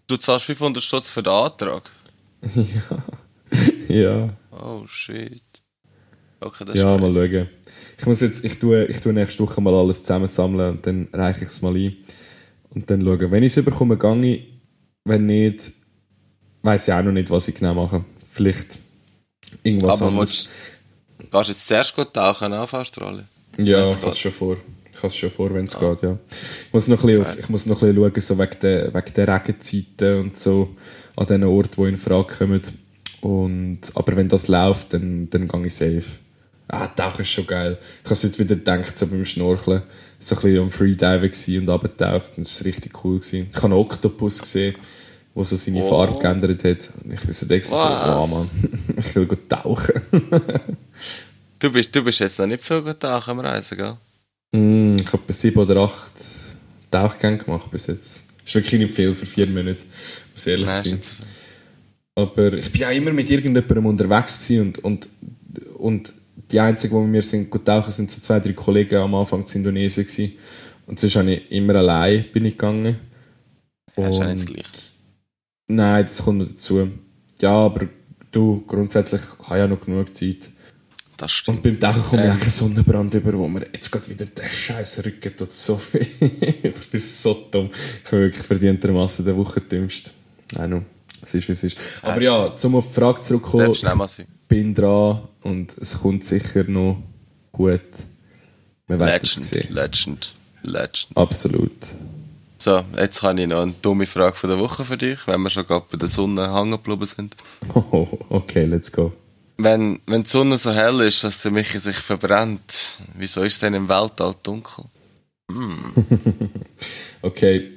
[0.07, 1.89] du zahlst 500 Stutz für den Antrag.
[3.87, 5.41] Ja, Oh shit.
[6.39, 7.31] Okay, das ist ja, mal crazy.
[7.31, 7.47] schauen.
[7.99, 11.43] Ich muss jetzt, ich tue, ich tue nächste Woche mal alles zusammensammeln und dann reiche
[11.43, 11.95] ich es mal ein.
[12.69, 13.31] Und dann schauen.
[13.31, 14.43] Wenn ich es bekomme, gehe ich.
[15.05, 15.71] Wenn nicht,
[16.61, 18.03] weiss ich auch noch nicht, was ich genau mache.
[18.29, 18.67] Vielleicht
[19.63, 20.49] irgendwas Aber anderes.
[21.17, 23.27] willst, gehst du jetzt zuerst gut tauchen auf Australien?
[23.57, 24.57] Ja, Wenn's ich habe es schon vor.
[25.03, 26.17] Es schon vor, wenn es geht, ja.
[26.67, 28.93] Ich muss noch ein bisschen, auf, ich muss noch ein bisschen schauen, so wegen der,
[28.93, 30.69] wegen der Regenzeiten und so,
[31.15, 32.61] an den Orten, die in Frage kommen.
[33.21, 36.03] Und, aber wenn das läuft, dann, dann gehe ich safe.
[36.69, 37.77] Ah, Tauchen ist schon geil.
[38.03, 39.83] Ich habe heute wieder gedacht, so beim Schnorcheln,
[40.19, 42.37] so ein bisschen am Freediven gsi und abgetaucht.
[42.37, 43.19] Und das war richtig cool.
[43.19, 43.47] Gewesen.
[43.49, 44.75] Ich habe einen Oktopus gesehen,
[45.35, 45.89] der so seine Oh.
[45.89, 46.89] Farbe geändert hat.
[47.03, 47.67] Und ich bin so Was?
[47.69, 48.49] so, oh Mann,
[48.97, 50.01] ich will gut tauchen.
[51.59, 53.95] Du bist, du bist jetzt noch nicht viel gut tauchen am Reisen, gell?
[54.51, 56.11] Mm, ich habe sieben oder acht
[56.91, 58.23] Tauchgänge gemacht bis jetzt.
[58.45, 59.83] Ist wirklich nicht viel für vier Monate,
[60.33, 60.99] muss ich ehrlich Nein, sein.
[62.15, 65.07] Aber ich bin ja immer mit irgendjemandem unterwegs und, und,
[65.77, 66.13] und
[66.51, 69.41] die einzigen, die mit mir sind gut tauchen, sind so zwei, drei Kollegen am Anfang
[69.41, 70.33] in Indonesien gewesen.
[70.85, 72.95] Und sonst habe ich immer allein bin ich gegangen.
[73.97, 74.63] Ja Und- Gleiche.
[75.67, 76.89] Nein, das kommt noch dazu.
[77.41, 77.87] Ja, aber
[78.31, 80.49] du, grundsätzlich habe ich ja noch genug Zeit.
[81.17, 81.65] Das stimmt.
[81.65, 82.37] Und beim komme ich Ähm.
[82.37, 86.05] auch einen Sonnenbrand über, wo mir jetzt gerade wieder der scheiß Rücken tut so weh.
[86.63, 87.69] ich bin so dumm.
[88.03, 90.13] Ich bin wirklich verdientermassen der Woche dümmst.
[90.53, 90.83] Nein, no.
[91.23, 91.77] Es ist, wie es ist.
[92.03, 94.27] Aber ja, zum auf die Frage sein.
[94.29, 97.01] Ich bin dran und es kommt sicher noch
[97.51, 97.81] gut.
[98.87, 99.69] Es Legend.
[99.69, 101.07] Legend, Legend.
[101.15, 101.87] Absolut.
[102.59, 105.49] So, jetzt habe ich noch eine dumme Frage von der Woche für dich, wenn wir
[105.49, 107.35] schon gerade bei der Sonne hängen geblieben sind.
[107.73, 109.11] Oh, okay, let's go.
[109.57, 113.59] Wenn, wenn die Sonne so hell ist, dass der Michi sich verbrennt, wieso ist es
[113.59, 114.85] denn im Weltall dunkel?
[117.21, 117.71] Okay.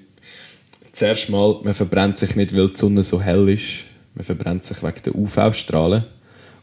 [0.92, 3.84] Zuerst mal, man verbrennt sich nicht, weil die Sonne so hell ist.
[4.14, 6.04] Man verbrennt sich wegen der UV-Strahlen.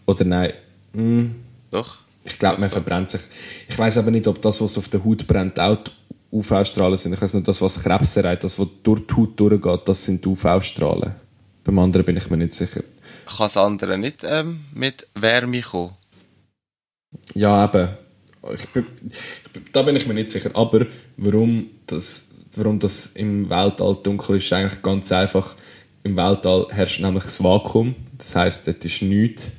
[0.05, 0.53] Oder nein,
[0.93, 1.35] hm,
[1.71, 1.97] Doch?
[2.23, 3.21] ich glaube, man verbrennt sich.
[3.67, 5.79] Ich weiß aber nicht, ob das, was auf der Haut brennt, auch
[6.31, 7.13] UV-Strahlen sind.
[7.13, 10.25] Ich weiß nicht, das, was Krebs erreicht, das, was durch die Haut durchgeht, das sind
[10.25, 11.15] UV-Strahlen.
[11.63, 12.81] Beim anderen bin ich mir nicht sicher.
[13.27, 15.95] Kann das andere nicht ähm, mit Wärme kommen?
[17.33, 17.89] Ja, eben.
[18.55, 18.85] Ich bin,
[19.45, 20.51] ich bin, da bin ich mir nicht sicher.
[20.53, 20.85] Aber
[21.17, 25.55] warum das, warum das im Weltall dunkel ist, ist eigentlich ganz einfach.
[26.03, 27.95] Im Weltall herrscht nämlich das Vakuum.
[28.17, 29.49] Das heißt, dort ist nichts.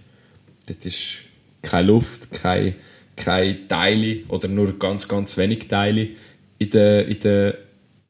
[0.66, 1.18] Dort ist
[1.60, 2.74] keine Luft, keine,
[3.16, 6.08] keine Teile oder nur ganz, ganz wenig Teile
[6.58, 7.58] in der, in der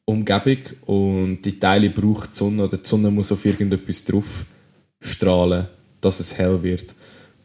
[0.05, 0.59] Umgebung.
[0.85, 4.45] Und die Teile braucht die Sonne oder die Sonne muss auf irgendetwas drauf
[5.01, 5.67] strahlen,
[6.01, 6.93] dass es hell wird.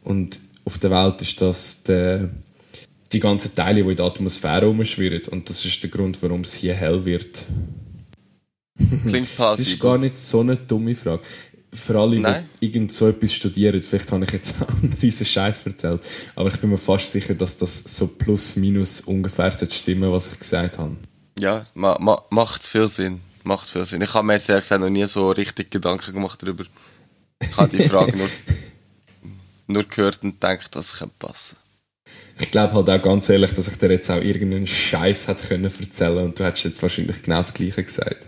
[0.03, 2.29] Und auf der Welt ist das der,
[3.11, 5.27] die ganzen Teile, die in der Atmosphäre rumschwirren.
[5.31, 7.43] Und das ist der Grund, warum es hier hell wird.
[9.05, 11.23] Klingt Das ist gar nicht so eine dumme Frage.
[11.71, 12.49] Für alle, Nein.
[12.61, 16.01] die irgend so etwas studieren, vielleicht habe ich jetzt auch einen riesen Scheiß erzählt,
[16.33, 20.39] aber ich bin mir fast sicher, dass das so plus minus ungefähr stimmen, was ich
[20.39, 20.95] gesagt habe.
[21.37, 23.19] Ja, ma, ma, macht viel Sinn.
[23.43, 24.01] Macht viel Sinn.
[24.01, 26.63] Ich habe mir jetzt ehrlich gesagt noch nie so richtig Gedanken gemacht darüber.
[27.39, 28.29] Ich habe die Frage nur,
[29.67, 31.57] nur gehört und gedacht, das könnte passen.
[32.39, 35.65] Ich glaube halt auch ganz ehrlich, dass ich dir jetzt auch irgendeinen Scheiß hätte können
[35.65, 38.25] erzählen und du hättest jetzt wahrscheinlich genau das Gleiche gesagt.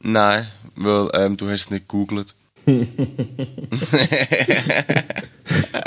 [0.00, 2.34] Nein, weil ähm, du hast es nicht gegoogelt.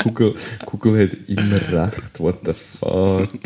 [0.03, 3.27] Google, Google hat immer recht, what the fuck.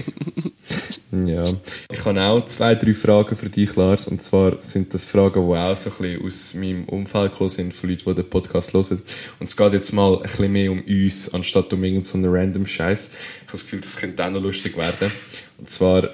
[1.11, 1.43] ja.
[1.91, 4.07] Ich habe auch zwei, drei Fragen für dich, Lars.
[4.07, 7.73] Und zwar sind das Fragen, die auch so ein bisschen aus meinem Umfeld gekommen sind,
[7.73, 9.01] von Leuten, die den Podcast hören.
[9.39, 12.65] Und es geht jetzt mal ein bisschen mehr um uns, anstatt um irgendeinen so random
[12.65, 13.11] Scheiß.
[13.11, 15.11] Ich habe das Gefühl, das könnte auch noch lustig werden.
[15.57, 16.09] Und zwar,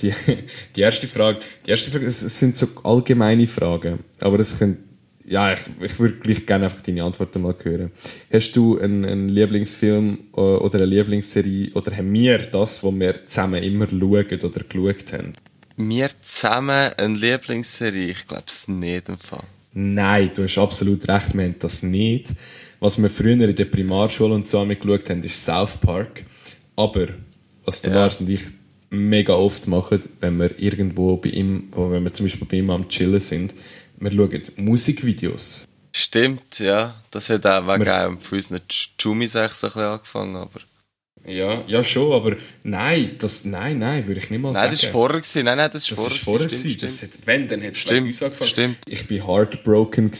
[0.00, 0.12] die,
[0.76, 4.83] die erste Frage, die erste Frage, es sind so allgemeine Fragen, aber es können,
[5.26, 7.90] ja, ich, ich würde gleich gerne einfach deine Antworten mal hören.
[8.32, 13.26] Hast du einen, einen Lieblingsfilm äh, oder eine Lieblingsserie oder haben wir das, wo wir
[13.26, 15.32] zusammen immer schauen oder geschaut haben?
[15.76, 18.10] Wir zusammen eine Lieblingsserie?
[18.10, 19.44] Ich glaube es nicht im Fall.
[19.72, 22.28] Nein, du hast absolut recht, wir haben das nicht.
[22.78, 26.22] Was wir früher in der Primarschule und so geschaut haben, ist South Park.
[26.76, 27.08] Aber,
[27.64, 28.00] was der Ja.
[28.00, 28.42] Lars und ich
[28.90, 32.88] mega oft machen, wenn wir irgendwo bei ihm, wenn wir zum Beispiel bei ihm am
[32.88, 33.54] Chillen sind,
[33.98, 35.66] wir schauen Musikvideos.
[35.92, 36.94] Stimmt, ja.
[37.10, 38.60] Das hat auch wegen Wir- von unseren
[39.00, 40.60] Jumis eigentlich so ein bisschen angefangen, aber...
[41.26, 44.72] Ja, ja schon, aber nein, das, nein, nein, würde ich nicht mal Nein, sagen.
[44.72, 45.20] das war vorher.
[45.20, 45.44] Gewesen.
[45.46, 46.48] Nein, nein, das war Das vorher.
[46.48, 48.50] Das Stimmt, hat, wenn, dann hat es bei uns angefangen.
[48.50, 48.76] stimmt.
[48.86, 50.10] Ich bin heartbroken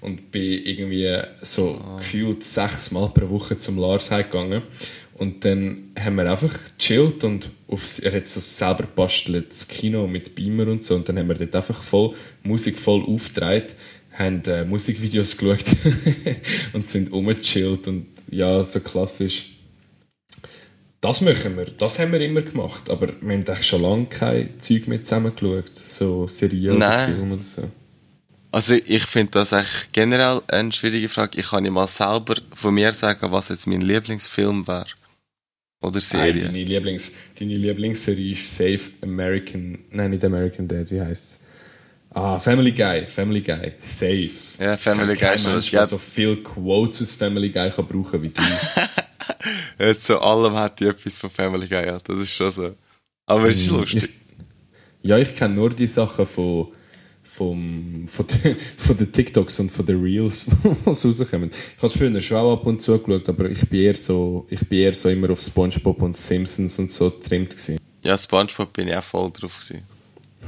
[0.00, 1.96] und bin irgendwie so Ah.
[1.98, 4.62] gefühlt sechsmal pro Woche zum Lars heimgegangen.
[5.18, 10.06] Und dann haben wir einfach gechillt und aufs, er hat so selber bastelt, das Kino
[10.06, 10.94] mit Beamer und so.
[10.94, 13.66] Und dann haben wir dort einfach voll, Musik voll aufgetragen,
[14.16, 15.64] haben äh, Musikvideos geschaut
[16.72, 19.50] und sind rumgechillt und ja, so klassisch.
[21.00, 24.58] Das machen wir, das haben wir immer gemacht, aber wir haben eigentlich schon lange kein
[24.58, 27.06] Zeug mehr zusammen geschaut, so Serien oder.
[27.06, 27.62] Filme oder so.
[28.50, 31.38] Also ich finde das echt generell eine schwierige Frage.
[31.38, 34.86] Ich kann nicht mal selber von mir sagen, was jetzt mein Lieblingsfilm wäre.
[35.80, 36.42] Oder Nein, Serie.
[36.42, 41.44] deine, Lieblings, deine Lieblingsserie ist Safe American, nein, nicht American Dad, wie heißt's?
[42.10, 44.30] Ah, Family Guy, Family Guy, Safe.
[44.58, 45.84] Ja, Family Guy ist schon- Mensch, ja.
[45.86, 48.42] so viel Quotes aus Family Guy kann brauchen wie du.
[49.78, 51.98] Jetzt zu allem hat die etwas von Family Guy, ja.
[52.02, 52.74] Das ist schon so.
[53.26, 54.04] Aber es ist lustig.
[54.04, 56.68] Ich, ja, ich kenne nur die Sachen von,
[57.38, 60.46] vom, von, den, von den TikToks und von den Reels,
[60.84, 61.50] was rauskommen.
[61.50, 64.46] Ich habe es früher schon auch ab und zu geschaut, aber ich bin eher so,
[64.50, 67.78] ich bin eher so immer auf Spongebob und Simpsons und so getrimmt gewesen.
[68.02, 69.84] Ja, Spongebob bin ich auch voll drauf gewesen.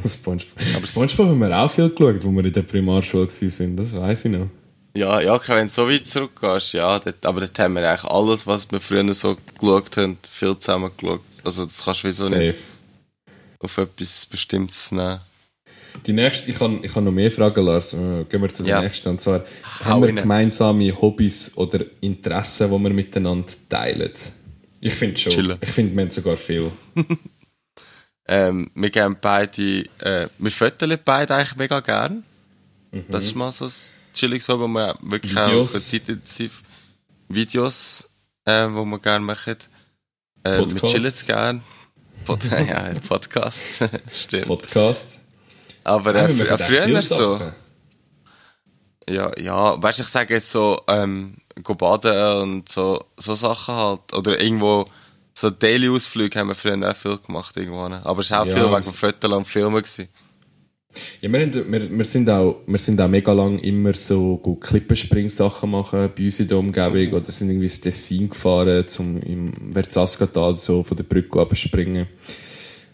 [0.08, 0.76] Spongebob.
[0.76, 4.24] Aber Spongebob haben wir auch viel geschaut, wo wir in der Primarschule waren, das weiß
[4.24, 4.48] ich noch.
[4.96, 8.44] Ja, ja, wenn du so weit zurückgehst, ja, dort, aber dort haben wir eigentlich alles,
[8.48, 11.20] was wir früher so geschaut haben, viel zusammen geschaut.
[11.44, 12.38] Also das kannst du wieso Safe.
[12.40, 12.56] nicht
[13.60, 15.20] auf etwas Bestimmtes nehmen.
[16.06, 17.92] Die nächste, ich habe ich hab noch mehr Fragen, Lars.
[17.94, 18.82] Äh, Gehen wir zu der Ja.
[18.82, 19.08] nächsten.
[19.10, 19.40] Und zwar,
[19.80, 20.16] Hau haben wir rein.
[20.16, 24.12] gemeinsame Hobbys oder Interessen, die wir miteinander teilen?
[24.80, 25.32] Ich finde schon.
[25.32, 25.58] Chillen.
[25.60, 26.70] Ich finde, wir haben sogar viel.
[28.32, 32.22] Ähm, wir geben beide, äh, wir föteln beide eigentlich mega gern.
[32.92, 33.04] Mhm.
[33.08, 33.72] Das ist mal so ein
[34.14, 35.74] chilliges Hobby, wo wir wirklich Videos.
[35.74, 36.62] auch zeitintensiv
[37.28, 38.08] Videos,
[38.44, 39.56] äh, wo wir gerne machen.
[40.44, 41.62] Äh, wir chillen es gern.
[42.24, 43.82] Pod ja, Podcast.
[44.14, 44.46] Stimmt.
[44.46, 45.18] Podcast.
[45.84, 47.40] Aber Ja, äh, auch früher so.
[49.08, 53.74] Ja, ja, weißt du, ich sage jetzt so, ähm, go baden und so, so Sachen
[53.74, 54.12] halt.
[54.14, 54.84] Oder irgendwo,
[55.34, 57.88] so Daily-Ausflüge haben wir früher auch viel gemacht irgendwo.
[57.88, 58.00] ne?
[58.04, 59.76] Aber es war auch Ja, viel wegen Fotos und Filmen.
[59.76, 60.08] Gewesen.
[61.20, 64.60] Ja, wir, haben, wir, wir, sind auch, wir sind auch mega lang immer so gut
[64.62, 69.72] Klippenspring-Sachen machen bei uns in der Umgebung oder sind irgendwie ins Tessin gefahren, zum im
[69.72, 72.08] Verzaskatal so von der Brücke abspringen.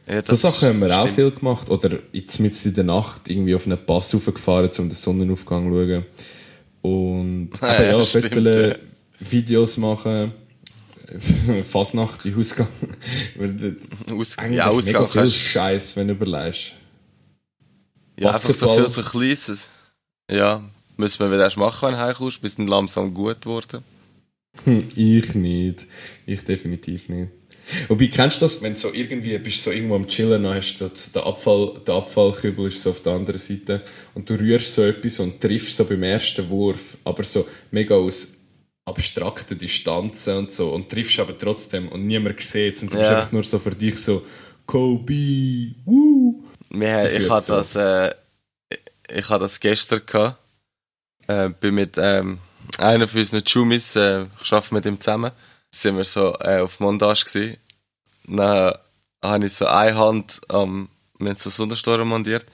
[0.09, 1.15] Ja, So Sachen haben wir auch stimmt.
[1.17, 1.69] viel gemacht.
[1.71, 5.87] Oder jetzt mitten in der Nacht irgendwie auf einen Pass raufgefahren, um den Sonnenaufgang zu
[5.89, 6.07] schauen.
[6.83, 8.77] Und Ja, ja, stimmt, Fotos, ja.
[9.19, 10.33] Videos machen,
[11.63, 12.69] Fasnacht in Ausgang.
[14.17, 16.73] Aus Eigentlich ja, mega Ausgang viel kannst Scheiß, wenn du überlegst.
[18.19, 18.77] Ja, einfach so Basketball.
[18.77, 19.69] viel so Kleines.
[20.31, 20.63] Ja,
[20.97, 22.43] müssen wir wieder erst machen, wenn du heimkommst.
[22.43, 23.83] Wir sind langsam gut geworden.
[24.65, 25.87] Hm, Ich nicht.
[26.27, 27.31] Ich definitiv nicht.
[27.89, 30.79] Wobei, kennst du das, wenn du so irgendwie bist so irgendwo am Chillen, dann hast
[30.81, 33.83] du den Abfall, der Abfallkübel ist so auf der anderen Seite
[34.15, 38.35] und du rührst so etwas und triffst so beim ersten Wurf, aber so mega aus
[38.85, 43.11] abstrakten Distanzen und so und triffst aber trotzdem und niemand sieht es und du bist
[43.11, 43.19] Ja.
[43.19, 44.23] einfach nur so für dich so
[44.65, 46.45] Kobe, woo.
[46.71, 47.55] Wir, Ich ich hatte so.
[47.55, 48.11] das, äh,
[49.13, 50.39] ich hatte das gestern gehabt.
[51.29, 52.39] Äh, bin mit ähm,
[52.79, 55.33] einer von unseren Jumis, äh, ich arbeite mit ihm zusammen,
[55.75, 57.57] sind wir so äh, auf Montage gewesen.
[58.29, 58.75] Dann
[59.23, 62.47] habe ich so eine Hand am, wir haben so Sonnenstoren montiert.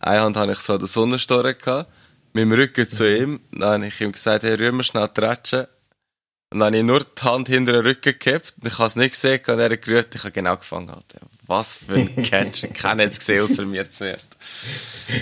[0.00, 1.90] Eine Hand habe ich so der Sonnenstoren gehabt,
[2.32, 3.40] mit dem Rücken zu ihm.
[3.52, 5.68] Dann habe ich ihm gesagt, hey, rühr mir schnell die Rätsche.
[6.52, 8.54] Und dann habe ich nur die Hand hinter den Rücken gehabt.
[8.60, 10.14] Und ich habe es nicht gesehen, und er hat gerührt.
[10.14, 10.90] Ich habe genau gefangen.
[10.90, 11.20] Alter.
[11.46, 12.72] Was für ein Catch.
[12.74, 14.24] Keiner hat es gesehen, außer mir zuerst.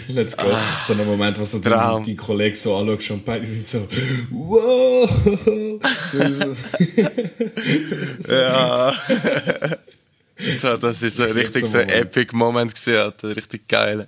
[0.09, 0.47] Let's go.
[0.87, 1.61] so ein Moment, wo so Ah.
[1.63, 2.03] Traum.
[2.05, 3.89] dein, dein Kollege so anschaut und beide sind so
[4.31, 5.09] wow.
[8.29, 8.95] Ja.
[10.61, 12.07] so, das ist so richtig so ein Moment.
[12.17, 13.37] epic Moment gewesen, Alter.
[13.37, 14.07] Richtig geil.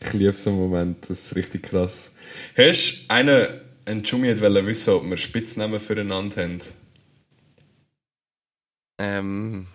[0.00, 2.12] Ich liebe so einen Moment, das ist richtig krass.
[2.56, 3.48] Hast du einen,
[3.88, 6.58] ein Jumi wollte wissen, ob wir Spitznamen füreinander haben?
[9.00, 9.66] Ähm.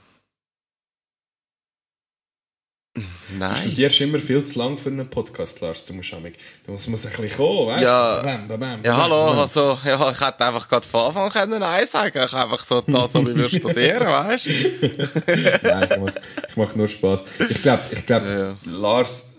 [3.40, 3.50] Nein.
[3.50, 5.84] Du studierst immer viel zu lang für einen Podcast, Lars.
[5.86, 7.88] Du musst, du musst, musst ein bisschen kommen, weißt du?
[7.88, 11.60] Ja, bam, bam, bam, ja hallo, also, ja, ich hätte einfach gerade von Anfang können
[11.60, 14.52] Nein sagen Ich einfach so da, so wie wir studieren, weißt du?
[15.64, 16.14] Nein, ich mache
[16.56, 17.26] mach nur Spass.
[17.50, 18.58] Ich glaube, ich glaub, ja, ja.
[18.66, 19.32] Lars,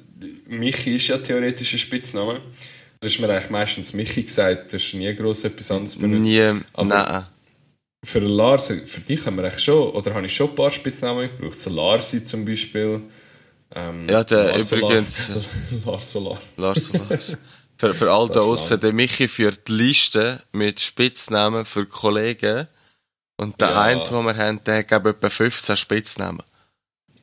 [0.49, 2.41] Michi ist ja theoretisch ein Spitzname.
[3.01, 6.31] Du hast mir eigentlich meistens Michi gesagt, du hast nie gross etwas anderes benutzt.
[6.31, 7.27] Nie, Aber nein.
[8.05, 11.31] Für Lars, für dich haben wir eigentlich schon, oder habe ich schon ein paar Spitznamen
[11.31, 11.59] gebraucht.
[11.59, 13.01] So Larsi zum Beispiel.
[13.75, 15.31] Ähm, ja, der übrigens.
[15.85, 16.39] Lars Solar.
[16.57, 17.19] Lars Solar.
[17.77, 22.69] für, für all da außen, der Michi führt die Liste mit Spitznamen für Kollegen.
[23.37, 23.81] Und der ja.
[23.83, 26.43] eine, den wir haben, der hat etwa 15 Spitznamen.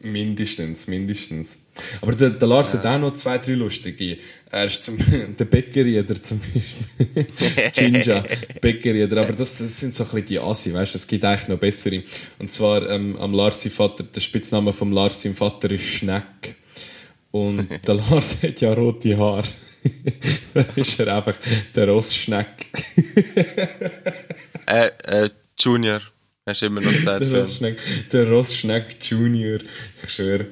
[0.04, 1.60] Mindestens, mindestens.
[2.02, 2.80] Aber der, der Lars ja.
[2.80, 4.18] hat auch noch zwei, drei lustige.
[4.49, 4.97] Er ist zum,
[5.39, 7.28] der Bäckerrieder zum Beispiel.
[7.74, 8.24] Ginger,
[8.60, 9.22] Bäckerrieder.
[9.22, 11.60] Aber das, das sind so ein bisschen die Asi, weißt du, es gibt eigentlich noch
[11.60, 12.02] bessere.
[12.39, 16.56] Und zwar, ähm, am Lars Vater, der Spitzname vom Lars sein Vater ist Schneck.
[17.30, 19.47] Und der Lars hat ja rote Haare.
[20.54, 21.36] da ist er einfach
[21.76, 22.70] der Rossschneck.
[24.68, 25.30] äh, äh,
[25.60, 26.02] Junior.
[26.48, 27.22] Hast du immer noch gesagt.
[27.22, 27.78] der Rossschneck,
[28.12, 29.60] der Rossschneck Junior.
[30.04, 30.48] Ich schwöre.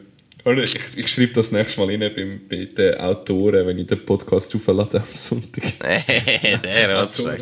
[0.64, 4.56] Ich, ich schreibe das nächste Mal rein bei, bei den Autoren, wenn ich den Podcast
[4.56, 5.64] auflade am Sonntag.
[6.64, 7.42] der Rossschneck.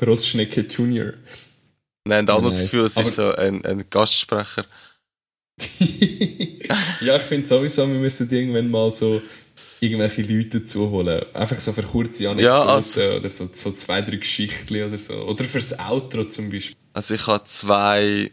[0.00, 1.12] Rossschnecke Junior.
[2.04, 4.64] Nein, auch noch das Gefühl, es ist so ein, ein Gastsprecher.
[7.00, 9.20] ja, ich finde sowieso, wir müssen irgendwann mal so
[9.80, 11.22] irgendwelche Leute zuholen.
[11.34, 15.14] Einfach so für kurze Anekdoten ja, also, oder so, so zwei, drei Geschichten oder so.
[15.24, 16.76] Oder fürs Outro zum Beispiel.
[16.98, 18.28] Also ich habe zwei,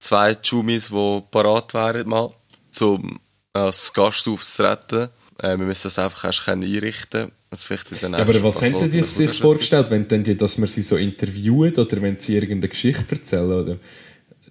[0.00, 2.34] zwei Jumis, die parat wären mal,
[2.72, 3.20] zum
[3.52, 5.10] als Gast aufzutreten.
[5.38, 9.92] Äh, wir müssen das einfach erst einrichten also ja, Aber was hätten Sie sich vorgestellt,
[9.92, 13.52] wenn denn die, dass man sie so interviewen oder wenn sie irgendeine Geschichte erzählen?
[13.52, 13.78] Oder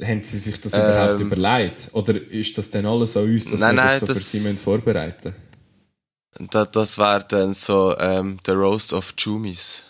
[0.01, 1.89] haben Sie sich das ähm, überhaupt überlegt?
[1.91, 4.53] Oder ist das dann alles an uns, dass nein, wir das so das, für Sie
[4.53, 5.35] vorbereiten
[6.39, 9.83] das, das wäre dann so ähm, der Roast of Jumis.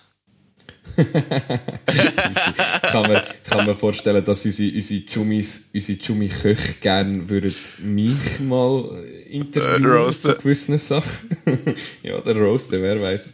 [2.81, 10.11] Kann, man, kann man vorstellen, dass unsere, unsere Jumi-Köche gerne würden mich mal interviewen äh,
[10.11, 11.37] zu gewissen Sachen.
[12.03, 13.33] ja, der Roaster, wer weiß.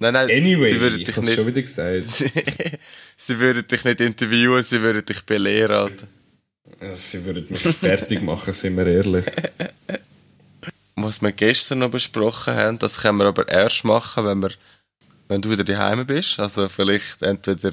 [0.00, 2.04] Nein, nein, anyway, sie würden dich nicht, schon wieder gesagt.
[3.16, 5.92] sie würden dich nicht interviewen, sie würden dich belehren.
[6.80, 9.24] Ja, sie würden mich fertig machen, sind wir ehrlich
[11.02, 14.50] was wir gestern noch besprochen haben, das können wir aber erst machen, wenn, wir,
[15.28, 16.40] wenn du wieder daheim bist.
[16.40, 17.72] Also vielleicht entweder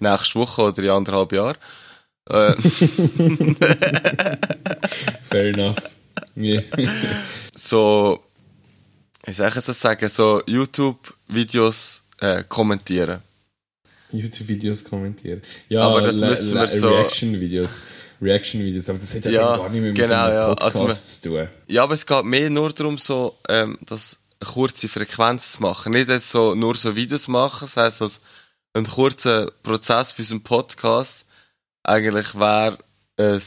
[0.00, 1.56] nächste Woche oder in anderthalb Jahren.
[2.28, 2.54] Äh.
[5.22, 5.76] Fair enough.
[6.36, 6.62] Yeah.
[7.54, 8.22] so,
[9.24, 13.22] wie soll ich jetzt sagen, so YouTube-Videos äh, kommentieren.
[14.12, 15.42] YouTube-Videos kommentieren.
[15.68, 16.88] Ja, aber das müssen wir so...
[16.88, 17.82] Reaction-Videos.
[18.20, 20.48] Reaction-Videos, aber das hat ja, ja gar nicht mehr mit genau, einem ja.
[20.48, 21.48] Podcast also man, zu tun.
[21.68, 25.92] Ja, aber es geht mehr nur darum, so, ähm, das eine kurze Frequenz zu machen.
[25.92, 28.20] Nicht so, nur so Videos machen, das heisst, also
[28.74, 31.26] ein kurzer Prozess für unseren Podcast
[31.86, 32.78] eigentlich wäre
[33.16, 33.38] äh,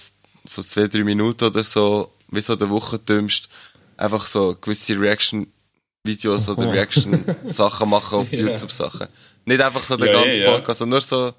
[0.45, 3.49] so zwei, drei Minuten oder so, wie so der Woche dümmst,
[3.97, 8.39] einfach so gewisse Reaction-Videos oder Reaction-Sachen machen auf ja.
[8.39, 9.07] YouTube-Sachen.
[9.45, 11.33] Nicht einfach so der ja, ganze Podcast, sondern nur so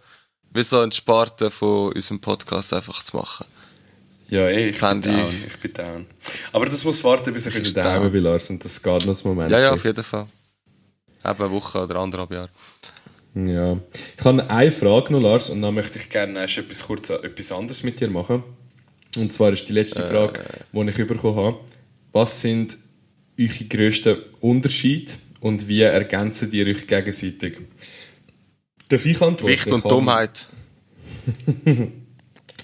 [0.52, 3.46] wie so ein Sparte von unserem Podcast einfach zu machen.
[4.30, 6.06] Ja, ey, ich Fand bin down, ich bin down.
[6.52, 9.18] Aber das muss warten, bis ich wieder daheim bin, Lars, und das geht noch einen
[9.24, 9.50] Moment.
[9.50, 10.26] Ja, ja, auf jeden Fall.
[11.24, 12.48] Eben eine Woche oder anderthalb Jahre.
[13.34, 13.76] Ja.
[14.16, 17.50] Ich habe eine Frage noch, Lars, und dann möchte ich gerne erst etwas kurz etwas
[17.50, 18.44] anderes mit dir machen.
[19.16, 20.84] Und zwar ist die letzte Frage, äh.
[20.84, 21.58] die ich bekommen habe.
[22.12, 22.78] Was sind
[23.38, 27.58] eure grössten Unterschiede und wie ergänzen die euch gegenseitig?
[28.88, 29.46] Darf ich antworten?
[29.46, 30.48] Gewicht und Dummheit.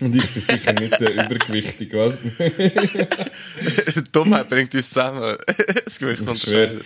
[0.01, 2.23] und ich bin sicher nicht der Übergewichtig, was?
[4.13, 5.37] Dummheit bringt uns zusammen.
[5.85, 6.85] das Gewicht Dummheit.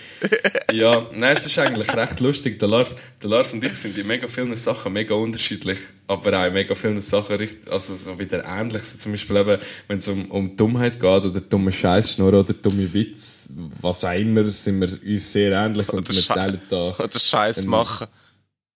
[0.73, 2.59] ja, nein, es ist eigentlich recht lustig.
[2.59, 6.47] Der Lars, der Lars und ich sind in mega vielen Sachen mega unterschiedlich, aber auch
[6.47, 7.39] in mega vielen Sachen
[7.69, 8.83] also so wieder ähnlich.
[8.83, 12.93] So zum Beispiel eben, wenn es um, um Dummheit geht oder dumme Scheißschnur oder dumme
[12.93, 16.91] Witz, was auch immer, sind wir uns sehr ähnlich und oder wir teilen da...
[16.99, 18.07] Oder Scheiß machen.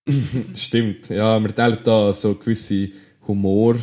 [0.54, 2.90] Stimmt, ja, wir teilen da so gewisse
[3.26, 3.76] Humor.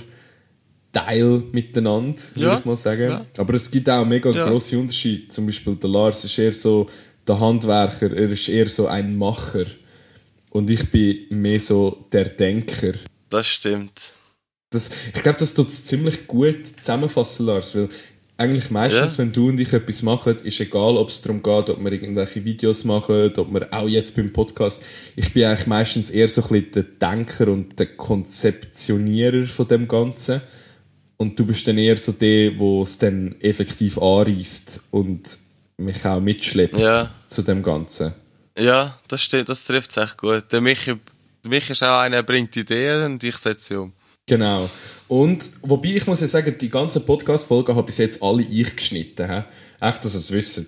[0.91, 3.09] Teil miteinander, würde ja, ich mal sagen.
[3.09, 3.25] Ja.
[3.37, 4.47] Aber es gibt auch mega ja.
[4.47, 5.29] grosse Unterschiede.
[5.29, 6.89] Zum Beispiel der Lars ist eher so
[7.27, 9.65] der Handwerker, er ist eher so ein Macher.
[10.49, 12.93] Und ich bin mehr so der Denker.
[13.29, 14.13] Das stimmt.
[14.69, 17.89] Das, ich glaube, das tut es ziemlich gut zusammenfassen, Lars, weil
[18.41, 19.17] eigentlich meistens, ja.
[19.19, 22.43] wenn du und ich etwas machen, ist egal, ob es darum geht, ob wir irgendwelche
[22.43, 24.83] Videos machen, ob wir auch jetzt beim Podcast,
[25.15, 29.87] ich bin eigentlich meistens eher so ein bisschen der Denker und der Konzeptionierer von dem
[29.87, 30.41] Ganzen.
[31.21, 35.37] Und du bist dann eher so der, der es dann effektiv anreißt und
[35.77, 37.11] mich auch mitschleppt Ja.
[37.27, 38.13] zu dem Ganzen.
[38.57, 40.45] Ja, das stimmt, das trifft es echt gut.
[40.51, 40.95] Der Michi,
[41.45, 43.93] der Michi ist auch einer, der bringt Ideen und ich setze sie um.
[44.25, 44.67] Genau.
[45.07, 49.29] Und, wobei ich muss ja sagen, die ganzen Podcast-Folgen habe bis jetzt alle ich geschnitten.
[49.29, 49.43] He?
[49.79, 50.65] Echt, dass ihr es wisst.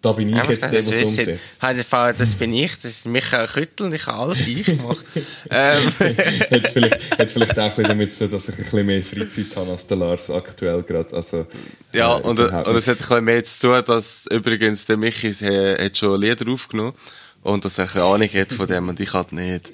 [0.00, 1.56] Da bin ich jetzt der, der es umsetzt.
[1.60, 5.02] Das bin ich, das ist Michael Küttel und ich kann alles ich machen.
[5.50, 5.86] ähm.
[5.86, 9.72] hat, vielleicht, hat vielleicht auch damit zu tun, dass ich ein bisschen mehr Freizeit habe
[9.72, 11.16] als der Lars aktuell gerade.
[11.16, 11.48] Also,
[11.92, 15.28] ja, äh, und, und es hat ein bisschen mehr zu tun, dass übrigens der Michi
[15.44, 16.94] äh, hat schon Lieder aufgenommen
[17.42, 19.72] und dass er eine Ahnung hat von dem und ich halt nicht.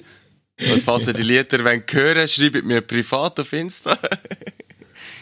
[0.71, 3.95] Und falls ihr die Lieder hören wollt, schreibt mir privat auf Insta.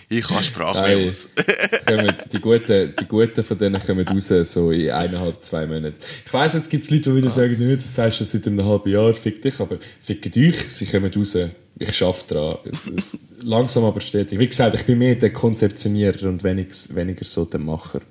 [0.10, 1.30] ich kann Sprachmemos.
[2.34, 5.98] die, guten, die guten von denen kommen raus, so in eineinhalb, zwei Monaten.
[6.26, 8.66] Ich weiss, jetzt gibt es Leute, die wieder sagen, nee, das sagst du seit einem
[8.66, 11.38] halben Jahr, fick dich, aber fickt euch, sie kommen raus.
[11.80, 12.58] Ich schaffe daran.
[13.44, 14.38] langsam aber stetig.
[14.38, 18.02] Wie gesagt, ich bin mehr der Konzeptionierer und weniger, weniger so der Macher.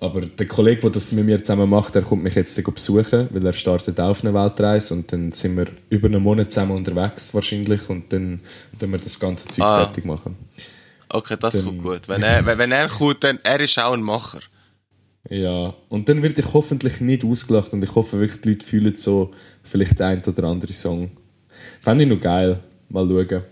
[0.00, 3.44] Aber der Kollege, der das mit mir zusammen macht, der kommt mich jetzt besuchen, weil
[3.44, 7.86] er startet auf eine Weltreise und dann sind wir über einen Monat zusammen unterwegs wahrscheinlich
[7.90, 8.40] und dann
[8.78, 9.84] dann wir das ganze Zeug ah.
[9.84, 10.36] fertig machen.
[11.10, 12.08] Okay, das dann, kommt gut.
[12.08, 14.40] Wenn er, wenn er kommt, dann er ist auch ein Macher.
[15.28, 18.96] Ja, und dann werde ich hoffentlich nicht ausgelacht und ich hoffe wirklich, die Leute fühlen
[18.96, 19.32] so
[19.62, 21.10] vielleicht der ein oder andere Song.
[21.82, 22.60] Fände ich noch geil.
[22.88, 23.42] Mal schauen.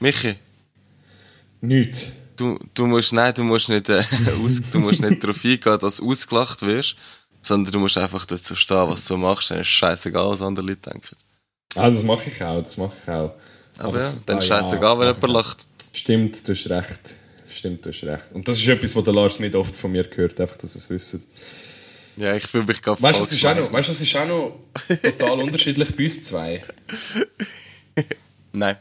[0.00, 0.34] Michi?
[1.60, 2.08] Nichts
[2.38, 4.02] du, du musst, nein, du musst nicht, äh,
[4.44, 6.96] aus, du musst nicht darauf eingehen, dass du ausgelacht wirst,
[7.42, 9.50] sondern du musst einfach dazu stehen, was du machst.
[9.50, 11.16] Dann ist es scheißegal, was andere Leute denken.
[11.74, 13.32] Ah, das mache ich auch, das mache ich auch.
[13.78, 15.66] Aber, Aber ja, dann ist es scheißegal, ja, wenn jemand lacht.
[15.92, 17.00] Stimmt, du hast recht.
[17.50, 18.32] Stimmt, du hast recht.
[18.32, 20.80] Und das ist etwas, was der Lars nicht oft von mir gehört, einfach, dass er
[20.80, 21.24] es wissen.
[22.16, 24.26] Ja, ich fühle mich gerade weißt, das ist auch noch, Weißt du, das ist auch
[24.26, 24.60] noch
[25.02, 26.64] total unterschiedlich bei uns zwei.
[28.52, 28.76] Nein.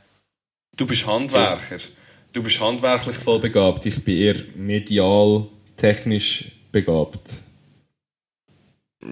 [0.75, 1.77] Du bist Handwerker.
[2.33, 7.31] Du bist handwerklich voll begabt, ich bin eher medial, technisch begabt.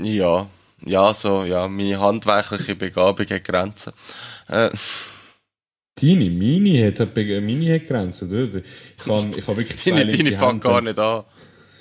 [0.04, 0.48] Ja,
[0.86, 3.94] ja, so, ja, meine handwerkliche Begabung hat Grenzen.
[4.48, 4.70] Äh.
[6.02, 8.62] Deine, meine hat, meine hat Grenzen, oder?
[8.98, 11.24] Ich kann, ich kann wirklich zwei Deine, deine fängt gar nicht an.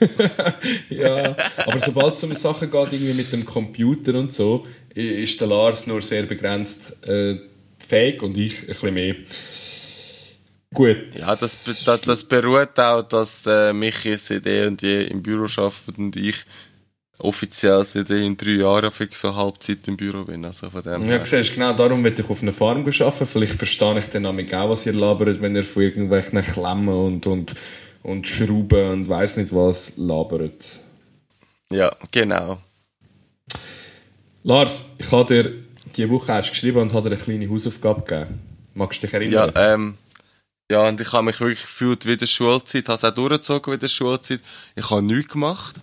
[0.91, 1.37] ja,
[1.67, 5.87] aber sobald es um Sachen geht, irgendwie mit dem Computer und so, ist der Lars
[5.87, 7.39] nur sehr begrenzt äh,
[7.79, 9.17] fähig und ich ein bisschen mehr.
[10.73, 10.97] Gut.
[11.17, 15.99] Ja, das, das, das beruht auch, dass äh, Michi eh und je im Büro arbeitet
[15.99, 16.37] und ich
[17.25, 20.45] offiziell seit in drei Jahren für so Halbzeit im Büro bin.
[20.45, 23.27] Also von dem ja, siehst, genau darum will ich auf einer Farm arbeiten.
[23.27, 27.55] Vielleicht verstehe ich dann auch, was ihr labert, wenn ihr von irgendwelchen Klemmen und, und,
[28.03, 30.63] und Schrauben und weiß nicht was labert.
[31.71, 32.59] Ja, genau.
[34.43, 35.53] Lars, ich habe dir
[35.97, 38.41] diese Woche erst geschrieben und habe dir eine kleine Hausaufgabe gegeben.
[38.75, 39.53] Magst du dich erinnern?
[39.55, 39.95] Ja, ähm,
[40.71, 43.79] ja, und ich habe mich wirklich gefühlt wie der Schulzeit, habe es auch durchgezogen wie
[43.79, 44.41] der Schulzeit.
[44.77, 45.81] Ich habe nichts gemacht.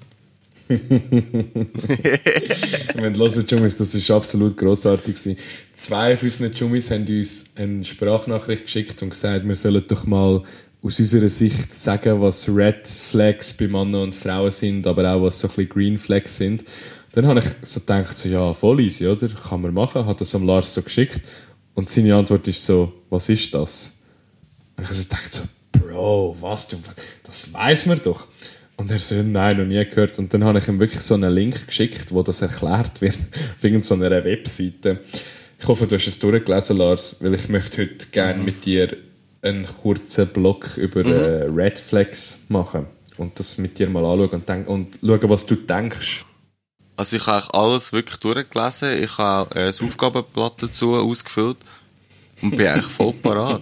[2.95, 5.36] Wenn du hörst, Jummis, das ist absolut grossartig gewesen.
[5.74, 10.43] Zwei von unseren Jummis haben uns eine Sprachnachricht geschickt und gesagt, wir sollen doch mal
[10.82, 15.39] aus unserer Sicht sagen, was Red Flags bei Männern und Frauen sind, aber auch was
[15.39, 16.63] so ein bisschen Green Flags sind.
[17.13, 19.28] Dann habe ich so gedacht, so, ja, voll easy, oder?
[19.28, 20.05] Kann man machen.
[20.05, 21.19] Hat das am Lars so geschickt.
[21.74, 23.97] Und seine Antwort ist so, was ist das?
[24.78, 25.41] Und ich also dachte so,
[25.78, 26.78] Bro, was du,
[27.24, 28.28] das weiß man doch.
[28.82, 30.18] Und er so, nein, noch nie gehört.
[30.18, 33.14] Und dann habe ich ihm wirklich so einen Link geschickt, wo das erklärt wird,
[33.56, 35.02] auf irgendeiner Webseite.
[35.60, 38.46] Ich hoffe, du hast es durchgelesen, Lars, weil ich möchte heute gerne mhm.
[38.46, 38.98] mit dir
[39.44, 41.12] einen kurzen Blog über mhm.
[41.12, 45.46] äh, Red Flags machen und das mit dir mal anschauen und, denk und schauen, was
[45.46, 46.26] du denkst.
[46.98, 51.58] Also ich habe alles wirklich durchgelesen, ich habe äh, das Aufgabenblatt dazu ausgefüllt
[52.42, 53.62] und bin eigentlich voll parat.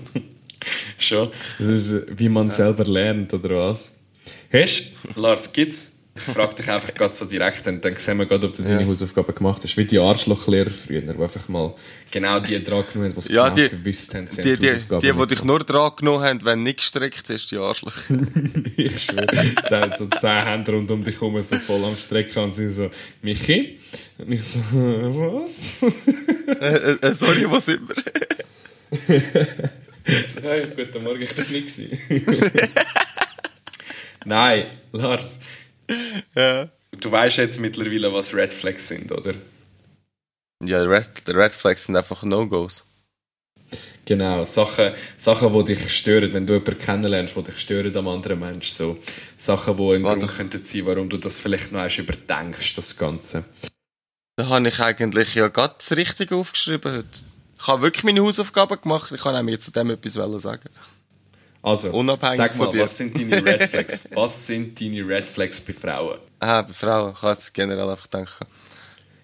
[0.98, 1.30] Schon.
[1.58, 2.52] Das ist, wie man ja.
[2.52, 3.99] selber lernt, oder was?
[4.52, 6.00] Hast Lars, gibt's?
[6.16, 8.70] Ich frage dich einfach gerade so direkt, dann, dann sehen wir gerade, ob du ja.
[8.70, 9.78] deine Hausaufgaben gemacht hast.
[9.78, 11.74] Wie die Arschlochlehrer früher, die einfach mal
[12.12, 14.28] genau die dran genommen haben, die ja, genau die, gewusst haben.
[14.28, 17.52] Die, die, die, die, die dich nur dran genommen haben, wenn du nicht gestreckt hast,
[17.52, 17.94] die Arschloch.
[18.76, 19.92] ich schwöre.
[19.98, 22.90] so zehn Hände rund um dich herum, so voll am Strecken und sie so,
[23.22, 23.78] Michi?
[24.18, 25.84] Und ich so, was?
[26.48, 27.96] äh, äh, sorry, wo sind wir?
[30.28, 31.80] so, hey, guten Morgen, ich bin es nicht.
[34.26, 35.40] Nein, Lars.
[36.36, 36.70] Ja.
[37.00, 39.34] Du weißt jetzt mittlerweile, was Red Flags sind, oder?
[40.64, 42.86] Ja, Red, Red Flags sind einfach No-Gos.
[44.06, 48.40] Genau, Sachen, Sachen, die dich stören, wenn du jemanden kennenlernst, die dich stören am anderen
[48.40, 48.76] Menschen.
[48.76, 48.98] So.
[49.38, 53.44] Sachen, die ein Grund könnten sein, warum du das vielleicht noch erst überdenkst, das Ganze.
[54.36, 57.20] Da habe ich eigentlich ja gerade das Richtige aufgeschrieben heute.
[57.60, 59.12] Ich habe wirklich meine Hausaufgaben gemacht.
[59.14, 60.70] Ich kann auch mir zu dem etwas sagen.
[61.62, 64.02] Also, Unabhängig sag mal, was sind deine Red Flags?
[64.14, 66.20] was sind deine Red Flags bei Frauen?
[66.40, 68.46] Ah, bei Frauen, ich kann jetzt generell einfach denken.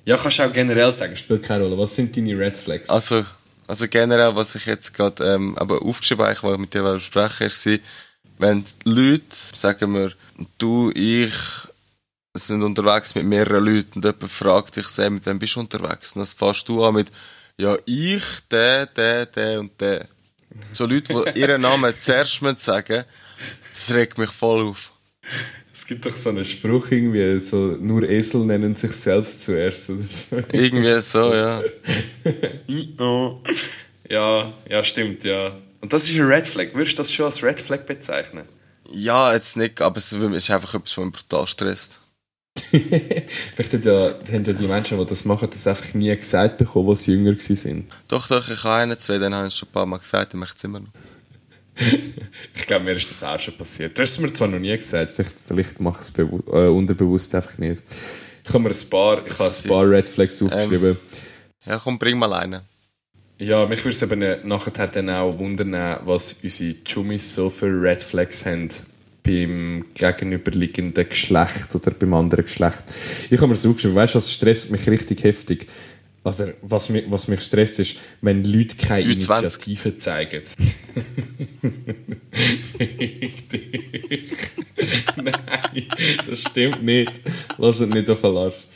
[0.04, 1.78] Ja, kannst du auch generell sagen, spielt keine Rolle.
[1.78, 2.90] Was sind deine Red Flags?
[2.90, 3.26] Also,
[3.68, 7.50] also generell, was ich jetzt gerade ähm, aber aufgeschrieben habe, ich wollte mit dir besprechen,
[7.50, 7.80] war,
[8.38, 10.12] wenn die Leute, sagen wir,
[10.58, 11.34] du, ich,
[12.36, 16.16] sind unterwegs mit mehreren Leuten und jemand fragt dich, «Sam, mit wem bist du unterwegs?
[16.16, 17.12] Und dann fährst du an mit,
[17.58, 20.08] ja, ich, der, der, der und der.
[20.72, 23.04] So Leute, die ihren Namen zuerst sagen,
[23.72, 24.92] das regt mich voll auf.
[25.74, 30.04] Es gibt doch so einen Spruch irgendwie, so, nur Esel nennen sich selbst zuerst oder
[30.04, 30.38] so.
[30.54, 31.62] Irgendwie so, ja.
[34.08, 35.58] Ja, ja, stimmt, ja.
[35.82, 36.68] Und das ist ein Red Flag.
[36.74, 38.46] Würdest du das schon als Red Flag bezeichnen?
[38.92, 42.00] Ja, jetzt nicht, aber es ist einfach etwas, was mich brutal stresst.
[42.56, 46.90] Vielleicht haben ja, haben ja die Menschen, die das machen, das einfach nie gesagt bekommen,
[46.90, 47.88] als sie jünger waren.
[48.08, 50.40] Doch, doch, ich habe einen, zwei, den habe ich schon ein paar Mal gesagt, ich
[50.40, 50.90] möchte es immer noch.
[52.56, 53.98] Ich glaube, mir ist das auch schon passiert.
[53.98, 57.36] Du hast es mir zwar noch nie gesagt, vielleicht, vielleicht mache ich es äh, unterbewusst
[57.36, 57.82] einfach nicht.
[58.44, 60.98] Ich habe mir ein paar, ich habe ein paar Red Flags aufgeschrieben.
[61.66, 62.62] Ja, komm, bring mal einen.
[63.38, 68.02] Ja, mich würde es eben nachher dann auch wundern, was unsere Chummis so für Red
[68.02, 68.70] Flags haben
[69.26, 72.84] beim gegenüberliegenden Geschlecht oder beim anderen Geschlecht.
[73.30, 75.68] Ich habe mir das aufgeschrieben, weißt du, was stresst mich richtig heftig?
[76.24, 79.12] Oder was mich, was mich stresst ist, wenn Leute keine Ü20.
[79.14, 80.42] Initiative zeigen.
[82.80, 83.82] Richtig.
[85.18, 85.88] Nein,
[86.28, 87.14] das stimmt nicht.
[87.60, 88.72] Lass es nicht auf Lars.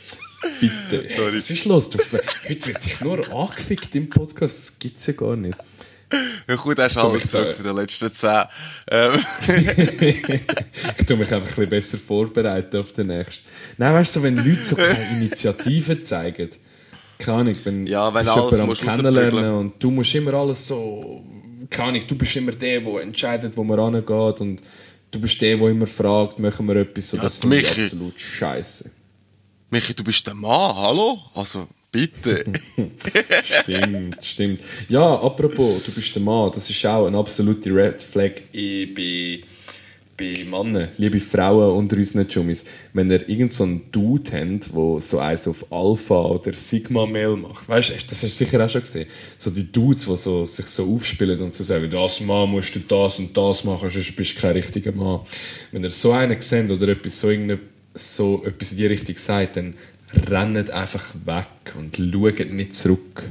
[0.60, 1.08] Bitte.
[1.12, 1.36] Sorry.
[1.36, 1.90] Was ist los?
[1.90, 4.58] Du, heute wird dich nur angefickt im Podcast.
[4.58, 5.58] Das gibt es ja gar nicht.
[6.48, 8.44] Ja, gut, hast du alles ich zurück für die letzten zehn.
[8.90, 9.20] Ähm,
[10.98, 13.46] Ich tue mich einfach ein bisschen besser vorbereiten auf den nächsten.
[13.78, 16.50] Nein, weißt du, wenn Leute so keine Initiative zeigen,
[17.18, 21.24] keine Ahnung, wenn Ja, wenn alles jemanden am kennenlernen und du musst immer alles so,
[21.68, 24.60] keine Ahnung, du bist immer der, der entscheidet, wo man rangeht und
[25.10, 28.90] du bist der, der immer fragt, machen wir etwas, so, das finde ich absolut scheiße.
[29.70, 31.18] Michi, du bist der Mann, hallo?
[31.34, 32.44] Also, bitte.
[33.42, 34.60] Stimmt, stimmt.
[34.88, 39.40] Ja, apropos, du bist der Mann, das ist auch eine absolute Red Flag bei,
[40.16, 42.64] bei Männern, liebe Frauen unter unseren Chummis.
[42.92, 47.68] Wenn ihr irgend so Dude habt, der so eins auf Alpha oder Sigma Mail macht,
[47.68, 49.08] weißt du, das hast du sicher auch schon gesehen.
[49.36, 52.80] So die Dudes, die so, sich so aufspielen und so sagen, das Mann musst du
[52.80, 55.20] das und das machen, sonst bist du kein richtiger Mann.
[55.72, 57.30] Wenn ihr so einen seht oder etwas so,
[57.94, 59.74] so etwas in die Richtung sagt, dann
[60.12, 63.24] rennt einfach weg und schaut nicht zurück.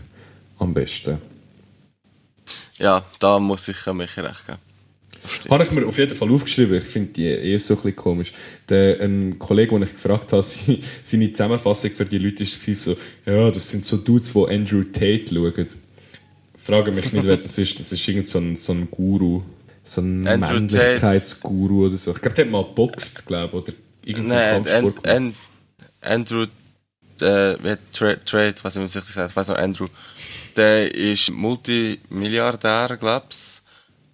[0.57, 1.17] Am besten.
[2.77, 4.59] ja, da muss ich an Michi recht geben.
[5.49, 6.77] Habe ich mir auf jeden Fall aufgeschrieben.
[6.77, 8.33] Ich finde die eher so ein bisschen komisch.
[8.67, 10.43] Der, ein Kollege, den ich gefragt habe,
[11.03, 15.33] seine, Zusammenfassung für die Leute war so, ja, das sind so Dudes, die Andrew Tate
[15.33, 15.67] schauen.
[16.55, 17.79] Frage mich nicht, wer das ist.
[17.79, 19.43] Das ist irgend so ein, so ein Guru.
[19.83, 20.53] So ein Andrew.
[20.55, 22.11] Männlichkeitsguru oder so.
[22.11, 23.73] Ich glaube, der hat mal geboxt, glaube ich, oder
[24.05, 25.33] irgend so einen Kampfsport
[26.01, 26.45] Andrew,
[27.21, 29.87] äh, wie hat Tra Trade, was ich mir richtig gesagt, ich weiß noch, Andrew,
[30.55, 33.61] der ist Multimilliardär, glaub's.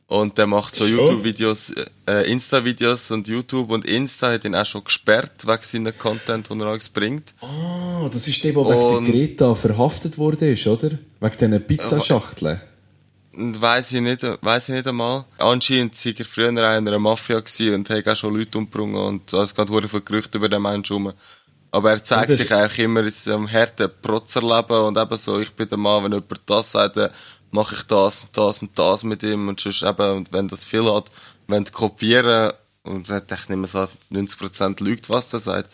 [0.07, 0.85] Und der macht so?
[0.85, 1.73] YouTube-Videos,
[2.05, 6.61] äh, Insta-Videos und YouTube und Insta hat ihn auch schon gesperrt wegen seinem Content, den
[6.61, 7.33] er alles bringt.
[7.41, 10.91] Ah, das ist der, der wegen der Greta verhaftet wurde, ist, oder?
[11.19, 12.61] Wegen diesen Pizzaschachteln.
[13.37, 15.25] Weiss ich nicht, weiss ich nicht einmal.
[15.39, 17.41] Anscheinend war er früher auch in einer Mafia
[17.73, 20.93] und hat auch schon Leute umgebracht und es geht hure viele Gerüchte über den Menschen
[20.93, 21.13] rum.
[21.75, 25.67] Aber er zeigt sich eigentlich immer in seinem harten Protzerleben und eben so, ich bin
[25.67, 27.09] der Mann, wenn jemand das sagt, dann
[27.51, 30.63] mache ich das und das und das mit ihm und sonst eben, und wenn das
[30.63, 31.11] viel hat,
[31.47, 32.53] wenn die kopieren
[32.83, 35.69] und wenn ich nicht mehr so 90% lügt, was er sagt,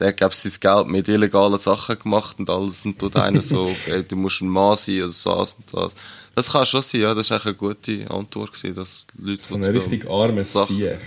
[0.00, 4.02] der hat sein Geld mit illegalen Sachen gemacht und alles und tut einer so, okay,
[4.08, 5.94] du musst ein Mann sein, also das und das.
[6.34, 9.58] Das kann schon sein, ja, das war eigentlich eine gute Antwort gewesen, dass Leute So
[9.58, 10.98] zu ein richtig armes Sieg.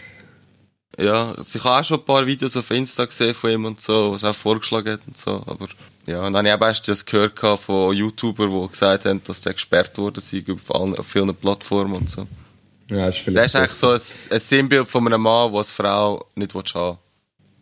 [0.97, 3.81] Ja, also ich habe auch schon ein paar Videos auf Insta gesehen von ihm und
[3.81, 5.67] so, was er auch vorgeschlagen hat und so, aber
[6.05, 9.41] ja, und dann habe ich eben erst das gehört von YouTubern, die gesagt haben, dass
[9.41, 12.27] der gesperrt wurde sei auf, allen, auf vielen Plattformen und so.
[12.89, 16.25] Ja, ist vielleicht ist eigentlich so ein, ein Sinnbild von einem Mann, der als Frau
[16.35, 16.97] nicht will haben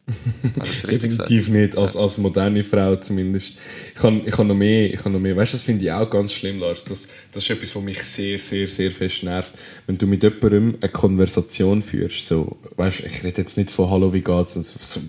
[0.06, 3.56] Definitiv nicht, als, als moderne Frau zumindest.
[3.96, 5.36] Ich kann, ich kann noch mehr, ich kann noch mehr.
[5.38, 6.84] Weißt du, das finde ich auch ganz schlimm, Lars.
[6.84, 9.54] Das, das ist etwas, was mich sehr, sehr, sehr fest nervt.
[9.88, 13.90] Wenn du mit jemandem eine Konversation führst, so, weißt du, ich rede jetzt nicht von
[13.90, 14.54] Hallo, wie geht's?
[14.54, 15.00] So,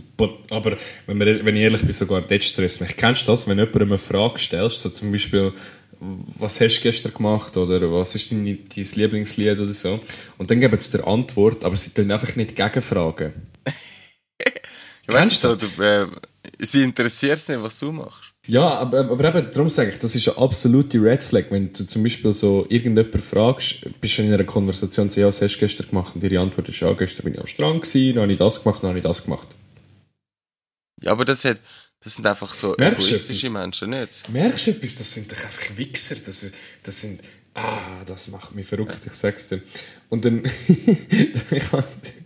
[0.51, 0.77] aber
[1.07, 2.97] wenn, wir, wenn ich ehrlich bin, sogar das stresst mich.
[2.97, 5.53] Kennst du das, wenn jemandem eine Frage stellst, so zum Beispiel,
[6.39, 9.99] was hast du gestern gemacht oder was ist dein, dein Lieblingslied oder so
[10.39, 13.33] und dann geben sie dir Antwort, aber sie tun einfach nicht gegenfragen.
[15.07, 16.07] Weißt du du, äh,
[16.61, 18.33] sie interessiert es nicht, was du machst.
[18.47, 21.47] Ja, aber, aber eben, darum sage ich, das ist eine absolute Red Flag.
[21.51, 25.41] Wenn du zum Beispiel so irgendjemand fragst, bist du in einer Konversation, so, ja, was
[25.41, 26.15] hast du gestern gemacht?
[26.15, 28.63] Und ihre Antwort ist, ja, gestern bin ich am Strand gewesen, dann habe ich das
[28.63, 29.49] gemacht, dann habe ich das gemacht.
[31.01, 31.61] Ja, aber das, hat,
[32.03, 33.51] das sind einfach so Merkst egoistische?
[33.51, 34.29] Menschen, nicht?
[34.29, 34.95] Merkst du etwas?
[34.97, 36.17] Das sind doch einfach Wichser.
[36.17, 36.53] Das,
[36.83, 37.21] das sind.
[37.55, 39.63] Ah, das macht mich verrückt, ich sag's dir.
[40.09, 40.43] Und dann.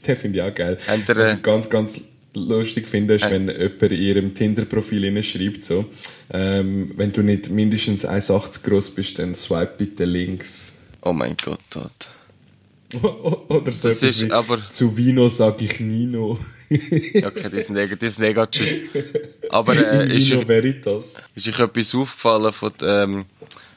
[0.06, 0.78] den finde ich auch geil.
[0.88, 2.00] Ihr, Was äh, ich ganz, ganz
[2.38, 3.30] lustig finde, ist, Äh.
[3.32, 5.84] wenn jemand in ihrem Tinder-Profil schreibt, so,
[6.30, 10.78] ähm, wenn du nicht mindestens 1,80 groß bist, dann swipe bitte links.
[11.02, 12.10] Oh mein Gott, dort.
[13.48, 16.38] Oder so Das ist wie, aber- zu Vino sag ich Nino.
[16.70, 18.82] Okay, die sind, neg- die sind negativ.
[19.50, 21.14] Aber äh, ist, Nino Veritas.
[21.34, 23.24] ist euch etwas aufgefallen von ähm,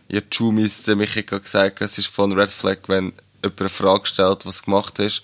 [0.09, 3.69] ihr Jumis, der Michi gerade gesagt hat, es ist von Red Flag, wenn jemand eine
[3.69, 5.23] Frage stellt, was du gemacht hast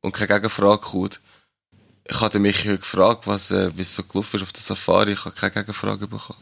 [0.00, 1.20] und keine Gegenfrage kommt.
[2.10, 5.12] Ich Michi heute gefragt, was, äh, wie es so gelaufen ist auf der Safari.
[5.12, 6.38] Ich habe keine Gegenfrage bekommen.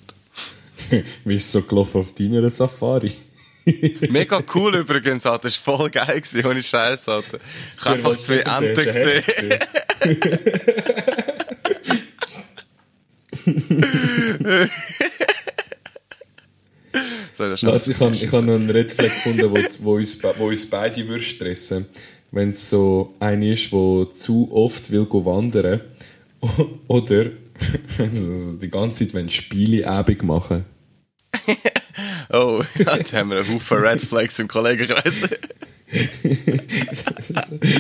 [1.25, 3.13] Wie ist es so gelaufen auf deiner Safari?
[4.11, 5.43] Mega cool übrigens, Alter.
[5.49, 7.39] Das war voll geil, gewesen, ohne Scheiß, Alter.
[7.77, 9.59] Ich habe einfach zwei Enten gesehen.
[17.37, 20.23] So, das Also ich habe ich hab noch einen Red Flag gefunden, wo, wo, uns,
[20.23, 21.87] wo uns beide würde stressen
[22.37, 25.81] Wenn es so einer ist, der zu oft will go wandern
[26.87, 27.31] oder
[27.99, 30.67] also die ganze Zeit wenn Spieleabend machen.
[32.29, 35.31] Oh, da haben wir einen Haufen Red Flags im Kollegenkreis.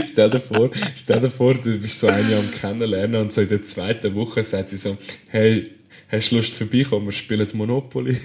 [0.06, 3.48] stell, dir vor, stell dir vor, du bist so eine am Kennenlernen und so in
[3.48, 4.96] der zweiten Woche sagt sie so,
[5.28, 5.72] hey,
[6.08, 8.16] hast du Lust vorbeikommen, wir spielen Monopoly.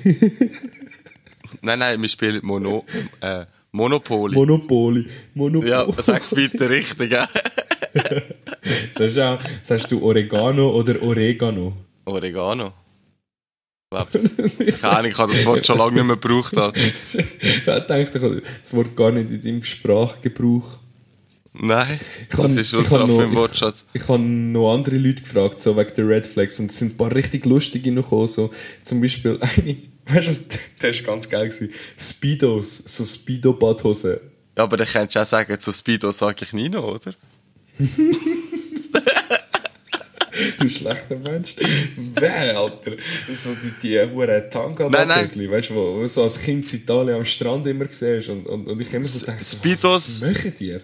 [1.64, 2.86] nein, nein, wir spielen Mono,
[3.20, 4.36] äh, Monopoly.
[4.36, 5.72] Monopoly, Monopoly.
[5.72, 7.28] ja, sag's bitte richtig, ja.
[8.96, 11.74] Sagst du, auch, sagst du Oregano oder Oregano?
[12.06, 12.74] Oregano.
[14.82, 16.54] Keine Ahnung, ich habe das Wort schon lange nicht mehr gebraucht.
[17.42, 20.78] Ich dachte, das Wort gar nicht in deinem Sprachgebrauch.
[21.54, 23.86] Nein, Ich das han- ist ich han auf dem Wortschatz.
[23.94, 26.98] Ich habe noch andere Leute gefragt, so wegen der Red Flags, und es sind ein
[26.98, 28.52] paar richtig lustige noch gekommen, so
[28.84, 29.76] zum Beispiel eine,
[30.16, 31.70] weißt du, das war ganz geil gewesen.
[31.98, 34.20] Speedos, so Speedo-Badhosen.
[34.58, 37.14] Ja, aber dann könntest du auch sagen, zu Speedo sage ich Nino, oder?
[40.60, 41.56] Du schlechter Mensch.
[42.16, 42.94] Wer, Alter?
[43.32, 45.26] So die, die hure tanga Nein, nein.
[45.52, 48.68] weißt du, wo, wo so als Kind in Italien am Strand immer siehst und, und,
[48.68, 50.82] und ich immer so denke, Speedos- was machen ihr?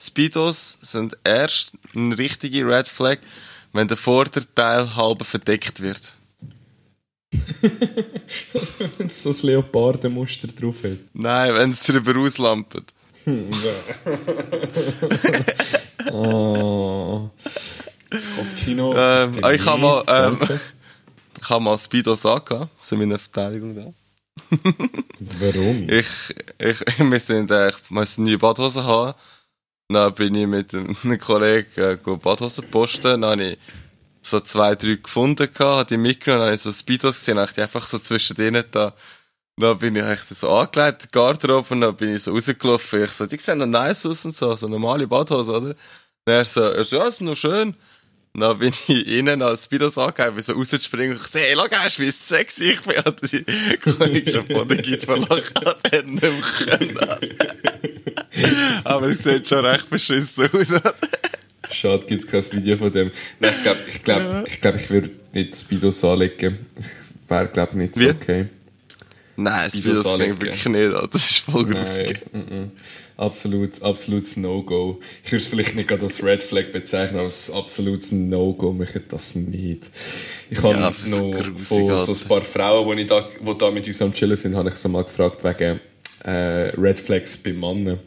[0.00, 3.18] Speedos sind erst eine richtige Red Flag,
[3.72, 6.16] wenn der Vorderteil halb verdeckt wird.
[8.98, 10.98] Wenn es so ein Leopardenmuster drauf hat.
[11.12, 12.82] Nein, wenn es drüber auslampt.
[16.12, 17.30] Oh.
[18.36, 18.94] Kopfkino.
[18.96, 20.38] Ähm, ich habe mal, ähm,
[21.42, 23.92] ich habe mal Speedos angehabt, zu meiner Verteidigung da.
[25.40, 25.88] Warum?
[25.88, 29.14] Ich, ich, wir sind, äh, ich muss neue Badhose haben.
[29.88, 33.20] Dann bin ich mit einem Kollegen äh, go Badhosen posten.
[33.20, 33.58] Dann habe ich
[34.26, 37.48] so zwei, drei gefunden, gehabt, habe die mitgenommen, dann habe ich so Speedos gesehen, habe
[37.48, 38.94] ich die einfach so zwischen denen da.
[39.56, 43.04] Dann bin ich echt so angelegt, Garderobe, und dann bin ich so rausgelaufen.
[43.04, 45.74] Ich so, die sehen noch nice aus und so, so normale Badhose, oder?
[46.24, 47.76] Dann er so, er so, ja, ist noch schön.
[48.36, 51.68] Dann bin ich innen als Speedos angegeben, bin so rauszuspringen und ich so, hey, schau,
[51.70, 53.00] hast wie sexy ich bin.
[53.04, 53.44] Und die
[53.76, 56.32] Kollegin schon von der Git verlacht hat, hat nicht mehr
[56.66, 56.98] können.
[58.84, 60.80] Aber es sieht schon recht beschissen aus.
[61.70, 63.10] Schade, gibt es kein Video von dem.
[63.40, 66.58] Nein, ich glaube, ich, glaub, ich, glaub, ich würde nicht Speedos anlegen.
[66.78, 68.10] Ich wäre, glaube ich, nicht so Wie?
[68.10, 68.46] okay.
[69.36, 70.40] Nein, Speedos Speedos anlegen.
[70.40, 71.08] wirklich nicht an.
[71.12, 72.20] Das ist voll grusig.
[72.32, 72.70] Nein, mm, mm.
[73.16, 75.00] absolut, absolutes No-Go.
[75.24, 78.72] Ich würde es vielleicht nicht gerade als Red Flag bezeichnen, aber es ist absolutes No-Go,
[78.72, 79.82] machen das nicht.
[80.50, 82.12] Ich habe Ja, noch grusig, von so Alter.
[82.12, 84.88] ein paar Frauen, die da, die da mit uns am Chillen sind, habe ich so
[84.88, 85.80] mal gefragt wegen
[86.24, 87.98] äh, Red Flags bei Männern.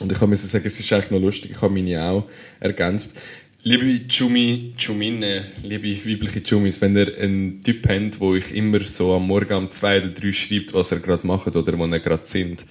[0.00, 2.24] Und ich muss sagen, es ist eigentlich noch lustig, ich habe meine auch
[2.60, 3.18] ergänzt.
[3.62, 9.14] Liebe Jumi, Jumine, liebe weibliche Jumis, wenn ihr einen Typ habt, wo ich immer so
[9.14, 12.24] am Morgen um zwei oder drei schreibt, was er gerade macht oder wo er gerade
[12.24, 12.64] sind,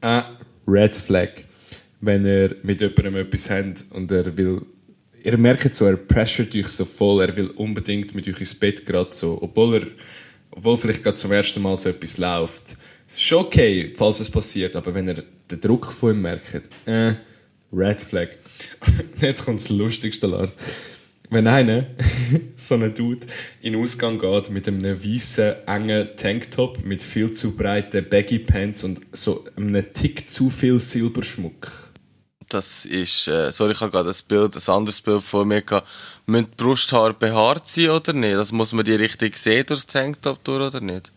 [0.00, 0.22] ein
[0.66, 1.30] Red Flag.
[2.00, 4.62] Wenn ihr mit jemandem etwas habt und er will,
[5.22, 8.86] ihr merkt so, er pressured euch so voll, er will unbedingt mit euch ins Bett
[8.86, 9.86] gerade so, obwohl er,
[10.52, 12.76] obwohl vielleicht gerade zum ersten Mal so etwas läuft.
[13.12, 17.14] Es ist okay, falls es passiert, aber wenn ihr den Druck von ihm merkt, äh,
[17.72, 18.28] Red Flag.
[19.20, 20.54] Jetzt kommt das Lustigste, Lars.
[21.28, 21.86] Wenn einer,
[22.56, 23.26] so ein Dude,
[23.62, 28.84] in den Ausgang geht mit einem weißen, engen Tanktop mit viel zu breiten Baggy Pants
[28.84, 31.90] und so einem Tick zu viel Silberschmuck.
[32.48, 35.88] Das ist, äh, sorry, ich habe gerade ein Bild, ein anderes Bild vor mir gehabt.
[36.26, 38.34] Müssen die Brusthaare behaart sein oder nicht?
[38.34, 41.10] Das muss man die richtig sehen durchs Tanktop durch oder nicht?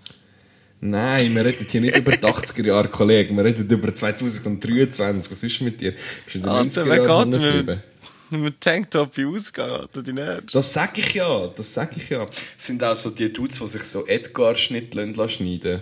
[0.85, 3.33] Nein, wir reden hier nicht über die 80er Jahre, Kollege.
[3.33, 5.31] Wir reden über 2023.
[5.31, 5.93] Was ist mit dir?
[5.93, 7.83] Bist du in den Also, 90er wer Jahren geblieben?
[8.31, 10.53] mit Tanktop in Ausgang, oder die nicht?
[10.53, 12.25] Das sag ich ja, das sag ich ja.
[12.25, 15.81] Das sind auch so die Dudes, die sich so Edgar-Schnitt schneiden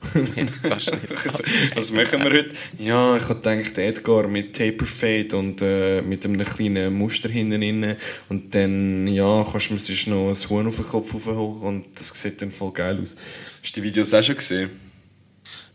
[0.00, 2.52] was machen wir heute?
[2.78, 7.60] Ja, ich habe gedacht, Edgar mit Taper Fade und äh, mit einem kleinen Muster hinten
[7.60, 7.96] drin.
[8.28, 11.98] Und dann, ja, kannst du mir sonst noch ein Huhn auf den Kopf hoch und
[11.98, 13.16] das sieht dann voll geil aus.
[13.62, 14.70] Hast du die Videos auch schon gesehen?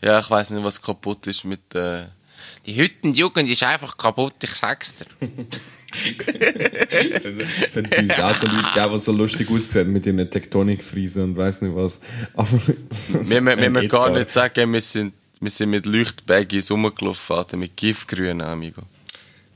[0.01, 2.05] Ja, ich weiß nicht, was kaputt ist mit, äh,
[2.65, 5.05] die heutigen Jugend ist einfach kaputt, ich sag's dir.
[7.11, 11.23] Es sind, sind uns auch so Leute gegeben, die so lustig aussehen mit ihren Tektonikfriesen
[11.23, 12.01] und weiss nicht was.
[12.33, 12.47] Aber
[13.23, 18.41] Wir, müssen gar nicht sagen, wir sind, wir sind mit Leuchtbaggies rumgelaufen, Alter, mit Giftgrünen,
[18.41, 18.83] amigo.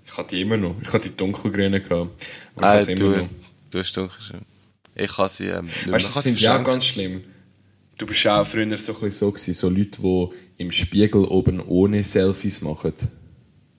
[0.06, 0.76] Ich hatte die immer noch.
[0.82, 2.28] Ich hatte die dunkelgrünen gehabt.
[2.58, 3.30] Ah, du, noch.
[3.72, 4.42] du hast dunkelschön.
[4.96, 5.96] Ich habe sie, ähm, nicht mehr.
[5.96, 7.22] Weißt Ich das finde ich auch ganz schlimm.
[7.98, 11.62] Du bist auch früher so, ein bisschen so gewesen, so Leute, die im Spiegel oben
[11.62, 12.94] ohne Selfies machen.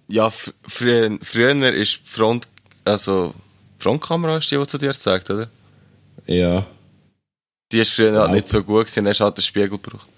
[0.08, 2.48] Ja, früher, früher ist die Front,
[2.84, 3.34] also,
[3.78, 5.48] die Frontkamera ist die, die zu dir zeigt, oder?
[6.26, 6.66] Ja.
[7.72, 8.34] Die ist früher halt Genau.
[8.34, 10.08] nicht so gut gewesen, hast halt den Spiegel gebraucht.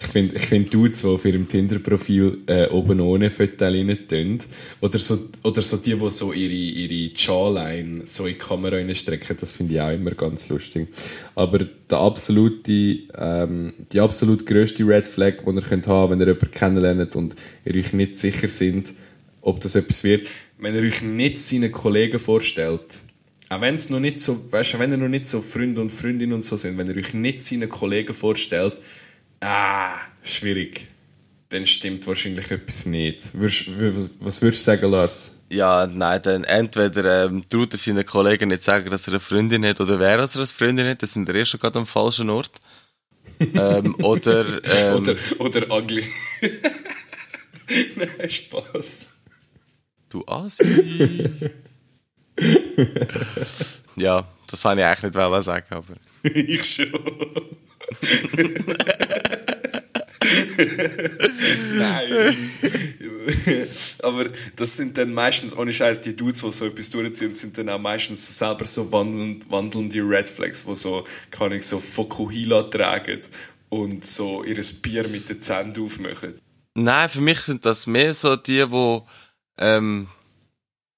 [0.00, 4.38] Ich finde, ich find Dudes, die auf ihrem Tinder-Profil äh, oben ohne Fotos rein tun.
[4.80, 9.36] Oder so, oder so die, die so ihre, ihre Jawline so in die Kamera reinstrecken,
[9.38, 10.88] das finde ich auch immer ganz lustig.
[11.34, 12.72] Aber der absolute,
[13.16, 17.34] ähm, die absolut grösste Red Flag, die ihr könnt haben, wenn ihr jemanden kennenlernt und
[17.64, 18.92] ihr euch nicht sicher sind,
[19.40, 20.28] ob das etwas wird,
[20.58, 23.02] wenn ihr euch nicht seinen Kollegen vorstellt,
[23.50, 25.90] auch wenn es noch nicht so, weißt du, wenn ihr noch nicht so Freunde und
[25.90, 28.74] Freundinnen und so sind, wenn ihr euch nicht seinen Kollegen vorstellt,
[29.40, 30.86] ah, schwierig.
[31.50, 33.32] Dann stimmt wahrscheinlich etwas nicht.
[33.34, 35.32] Würdest, w- was würdest du sagen, Lars?
[35.50, 39.64] Ja, nein, dann entweder ähm, traut er seinen Kollegen nicht sagen, dass er eine Freundin
[39.64, 41.86] hat, oder wer dass er eine Freundin hat, dann sind wir eh schon gerade am
[41.86, 42.50] falschen Ort.
[43.54, 46.04] ähm, oder, ähm, Oder, oder ugly.
[47.96, 49.08] Nein, Spaß.
[50.08, 50.64] du Asi.
[53.96, 55.94] ja, das wollte ich eigentlich nicht wollen sagen, aber...
[56.22, 56.92] ich schon.
[61.76, 62.36] Nein.
[64.02, 64.26] Aber
[64.56, 67.78] das sind dann meistens, ohne Scheiß, die Dudes, die so etwas durchziehen, sind dann auch
[67.78, 73.20] meistens so selber so wandelnd, wandelnde Red Flags, die so, kann ich so Fokuhila tragen
[73.68, 76.34] und so ihr Bier mit den Zähnen aufmachen.
[76.74, 79.06] Nein, für mich sind das mehr so die, wo
[79.58, 80.08] ähm,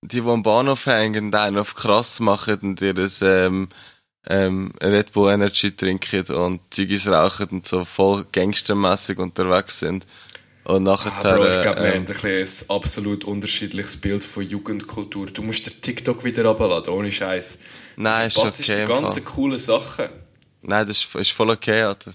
[0.03, 3.69] die, die am Bahnhof hängen einen auf krass machen und ihr ähm,
[4.29, 10.07] ähm, Red Bull Energy trinken und Ziggis rauchen und so voll gangstermässig unterwegs sind.
[10.65, 14.25] Und nachher, Ah, Bro, ich glaube, wir ähm, haben ein, bisschen ein absolut unterschiedliches Bild
[14.25, 15.27] von Jugendkultur.
[15.27, 17.61] Du musst dir TikTok wieder runterladen, ohne Scheiß.
[17.97, 18.81] nein, ist Was ist okay.
[18.83, 20.07] die ganzen coolen Sachen?
[20.63, 22.13] Nein, das ist, ist voll okay, Alter.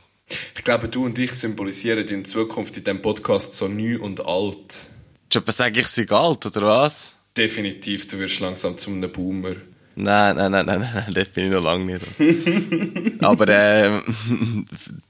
[0.55, 4.87] Ich glaube, du und ich symbolisieren in Zukunft in diesem Podcast so neu und alt.
[5.31, 7.15] Schon sag ich sie alt, oder was?
[7.37, 9.55] Definitiv, du wirst langsam zu einem Boomer.
[9.95, 13.23] Nein, nein, nein, nein, nein, nein, das bin ich noch lange nicht.
[13.23, 14.67] Aber ähm,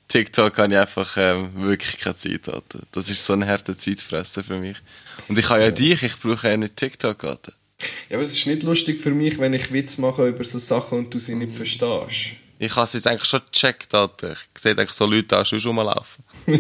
[0.07, 2.49] TikTok habe ich einfach ähm, wirklich keine Zeit.
[2.49, 2.79] Alter.
[2.91, 4.77] Das ist so eine harte Zeitfresser für mich.
[5.27, 7.23] Und ich habe ja dich, ich brauche ja nicht TikTok.
[7.23, 7.53] Alter.
[8.09, 10.97] Ja, aber es ist nicht lustig für mich, wenn ich Witz mache über so Sachen
[10.97, 12.35] und du sie nicht verstehst.
[12.59, 13.93] Ich habe es jetzt eigentlich schon gecheckt.
[13.93, 14.33] Alter.
[14.33, 16.23] Ich sehe eigentlich so Leute auch schon rumlaufen.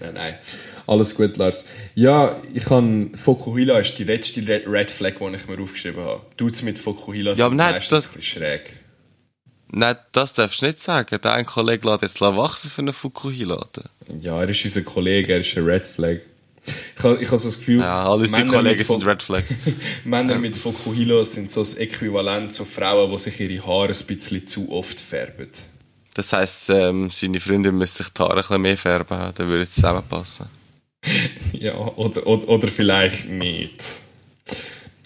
[0.00, 0.34] Nein, nein.
[0.86, 1.66] Alles gut, Lars.
[1.94, 3.10] Ja, ich habe...
[3.14, 6.22] Fokuhila ist die letzte Red Flag, die ich mir aufgeschrieben habe.
[6.36, 8.76] Dudes mit Fokuhila Ja, aber nein, meistens das- ein bisschen schräg.
[9.74, 11.18] Nein, das darfst du nicht sagen.
[11.22, 13.54] Der ein Kollege lässt jetzt wachsen für einen Fukuhila.
[13.54, 13.84] Alter.
[14.20, 16.18] Ja, er ist unser Kollege, er ist ein Red Flag.
[16.96, 17.80] Ich habe ich habe so das Gefühl...
[17.80, 19.54] Ja, alle seine Männer Kollegen mit sind Red Flags.
[20.04, 24.46] Männer mit Fokuhila sind so das Äquivalent zu Frauen, die sich ihre Haare ein bisschen
[24.46, 25.48] zu oft färben.
[26.14, 29.18] Das heisst, ähm, seine Freundin müsste sich die Haare ein bisschen mehr färben.
[29.34, 30.46] Dann würde es zusammenpassen.
[31.52, 33.82] Ja, oder, oder, oder vielleicht nicht.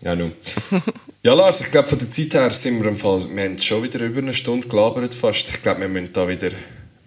[0.02, 0.32] Ja, nun.
[1.22, 3.82] Ja, Lars, ich glaube, von der Zeit her sind wir im Fall, wir haben schon
[3.82, 5.48] wieder über eine Stunde gelabert fast.
[5.50, 6.50] Ich glaube, wir müssen da wieder,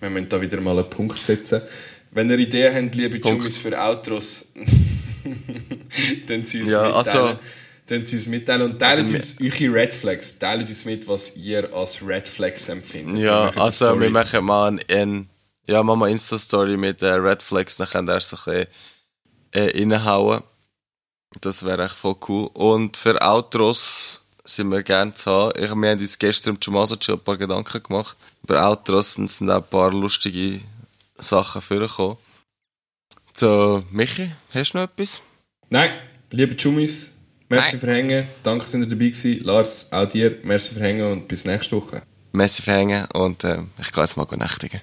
[0.02, 1.62] wir müssen da wieder mal einen Punkt setzen.
[2.12, 3.18] Wenn ihr Ideen habt, liebe.
[3.18, 4.48] Jungs, für Outros,
[6.28, 6.96] dann sie uns Ja, mitteilen.
[6.96, 7.40] also-
[7.90, 10.38] dann sie uns mitteilen und teilt Also, uns eure Red Flags.
[10.38, 13.18] Teilt uns mit, was ihr als Red Flags empfindet.
[13.18, 15.30] Wir Ja, eine also wir machen mal ein,
[15.66, 18.68] ja, machen wir Insta-Story mit äh, Red Flags, dann könnt ihr so ein
[19.52, 20.44] bisschen äh, reinhauen.
[21.42, 22.50] Das wäre echt voll cool.
[22.54, 25.52] Und für Outros sind wir gerne zu haben.
[25.56, 29.32] Ich, wir haben uns gestern im Chumaso schon ein paar Gedanken gemacht über Outros und
[29.32, 30.60] sind auch ein paar lustige
[31.18, 32.18] Sachen vorgekommen.
[33.34, 35.22] So, Michi, hast du noch etwas?
[35.70, 35.92] Nein,
[36.32, 37.19] liebe Jumis,
[37.50, 37.80] merci Nein.
[37.80, 38.28] für Hängen.
[38.44, 39.44] Danke, dass ihr dabei gewesen.
[39.44, 42.02] Lars, auch dir, merci für Hängen und bis nächste Woche.
[42.32, 44.82] Messi verhängen und ähm, ich gehe jetzt mal nächtigen.